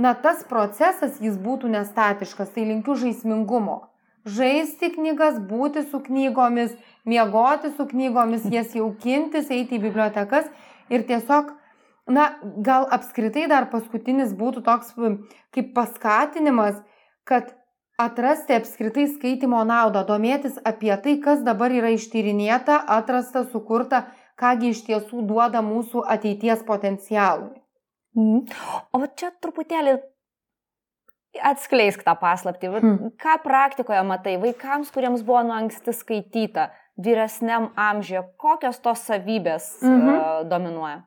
na, 0.00 0.12
tas 0.14 0.42
procesas 0.48 1.20
jis 1.22 1.38
būtų 1.40 1.70
nestatiškas, 1.72 2.50
tai 2.56 2.66
linkiu 2.68 2.98
žaismingumo. 3.00 3.78
Žaisti 4.28 4.90
knygas, 4.96 5.38
būti 5.48 5.86
su 5.88 6.02
knygomis, 6.04 6.74
miegoti 7.08 7.70
su 7.76 7.86
knygomis, 7.88 8.44
jas 8.56 8.74
jaukintis, 8.76 9.48
eiti 9.48 9.78
į 9.78 9.84
bibliotekas 9.86 10.50
ir 10.92 11.06
tiesiog, 11.08 11.54
na, 12.10 12.32
gal 12.66 12.88
apskritai 12.92 13.46
dar 13.48 13.70
paskutinis 13.72 14.34
būtų 14.36 14.66
toks 14.66 14.92
kaip 15.54 15.72
paskatinimas, 15.76 16.82
kad 17.24 17.54
atrasti 18.04 18.56
apskritai 18.56 19.06
skaitimo 19.12 19.60
naudą, 19.68 20.04
domėtis 20.08 20.58
apie 20.64 20.92
tai, 21.04 21.16
kas 21.24 21.44
dabar 21.46 21.72
yra 21.74 21.92
ištyrinėta, 21.96 22.80
atrasta, 22.98 23.44
sukurta, 23.52 24.04
kągi 24.40 24.72
iš 24.74 24.84
tiesų 24.86 25.24
duoda 25.28 25.60
mūsų 25.64 26.06
ateities 26.16 26.64
potencialui. 26.68 27.60
Mhm. 28.16 28.46
O 28.96 29.06
čia 29.14 29.30
truputėlį 29.42 29.98
atskleisk 31.38 32.02
tą 32.06 32.16
paslaptį. 32.18 32.70
Hmm. 32.74 33.10
Ką 33.20 33.36
praktikoje 33.44 34.02
matai 34.06 34.36
vaikams, 34.42 34.90
kuriems 34.94 35.22
buvo 35.26 35.44
nuo 35.46 35.56
anksti 35.58 35.94
skaityta, 35.94 36.70
vyresniam 37.00 37.70
amžiuje, 37.78 38.24
kokios 38.40 38.80
tos 38.82 39.04
savybės 39.06 39.76
mhm. 39.84 40.08
uh, 40.16 40.40
dominuoja? 40.50 41.04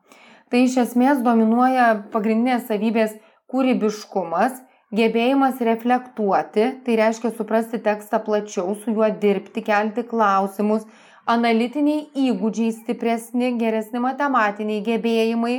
Tai 0.52 0.62
iš 0.64 0.78
esmės 0.84 1.20
dominuoja 1.24 1.90
pagrindinės 2.12 2.68
savybės 2.68 3.16
kūrybiškumas, 3.50 4.60
gebėjimas 4.92 5.60
reflektuoti, 5.64 6.66
tai 6.84 6.96
reiškia 7.00 7.32
suprasti 7.36 7.80
tekstą 7.82 8.20
plačiau, 8.26 8.74
su 8.82 8.92
juo 8.92 9.08
dirbti, 9.22 9.62
kelti 9.64 10.04
klausimus, 10.08 10.84
analitiniai 11.26 12.08
įgūdžiai 12.28 12.74
stipresni, 12.76 13.54
geresni 13.60 14.02
matematiniai 14.04 14.82
gebėjimai, 14.84 15.56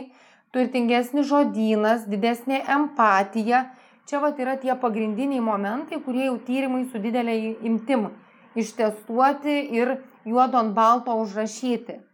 turtingesnis 0.53 1.27
žodynas, 1.31 2.05
didesnė 2.11 2.61
empatija. 2.77 3.65
Čia 4.05 4.21
vat 4.21 4.37
yra 4.39 4.53
tie 4.61 4.75
pagrindiniai 4.77 5.41
momentai, 5.41 5.97
kurie 6.05 6.27
jau 6.27 6.37
tyrimai 6.45 6.85
su 6.91 7.01
didelė 7.01 7.39
imtim 7.65 8.11
ištestuoti 8.55 9.55
ir 9.75 9.97
juodo 10.25 10.61
ant 10.61 10.75
balto 10.77 11.15
užrašyti. 11.23 12.04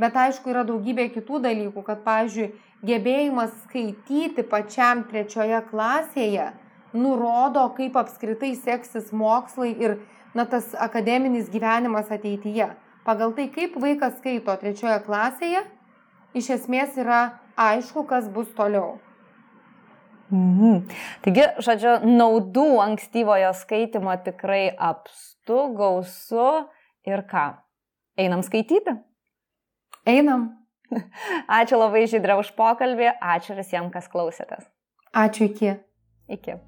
Bet 0.00 0.16
aišku, 0.20 0.50
yra 0.52 0.64
daugybė 0.68 1.08
kitų 1.14 1.40
dalykų, 1.46 1.82
kad, 1.86 2.02
pavyzdžiui, 2.04 2.50
gebėjimas 2.86 3.54
skaityti 3.64 4.44
pačiam 4.44 5.06
trečioje 5.08 5.62
klasėje 5.70 6.50
nurodo, 6.96 7.64
kaip 7.76 7.96
apskritai 7.96 8.52
seksis 8.58 9.08
mokslai 9.12 9.72
ir 9.72 9.96
na, 10.36 10.44
tas 10.44 10.74
akademinis 10.76 11.48
gyvenimas 11.52 12.12
ateityje. 12.12 12.68
Pagal 13.06 13.32
tai, 13.36 13.48
kaip 13.54 13.78
vaikas 13.80 14.18
skaito 14.20 14.52
trečioje 14.60 15.00
klasėje, 15.06 15.64
iš 16.36 16.52
esmės 16.58 16.96
yra 17.00 17.40
aišku, 17.56 18.04
kas 18.08 18.28
bus 18.28 18.52
toliau. 18.56 18.98
Mhm. 20.28 20.88
Taigi, 21.24 21.44
žodžiu, 21.62 22.00
naudų 22.04 22.66
ankstyvojo 22.82 23.52
skaitimo 23.54 24.12
tikrai 24.26 24.68
apstu, 24.74 25.68
gausu 25.78 26.66
Ir 27.06 27.22
ką? 27.30 27.44
Einam 28.18 28.42
skaityti? 28.42 28.96
Einam. 30.06 30.46
Ačiū 31.58 31.80
labai 31.80 32.06
Žydrė 32.06 32.38
už 32.38 32.52
pokalbį, 32.58 33.10
ačiū 33.18 33.58
visiems, 33.58 33.90
kas 33.94 34.06
klausėtės. 34.12 34.68
Ačiū 35.10 35.50
iki. 35.50 35.74
Iki. 36.30 36.60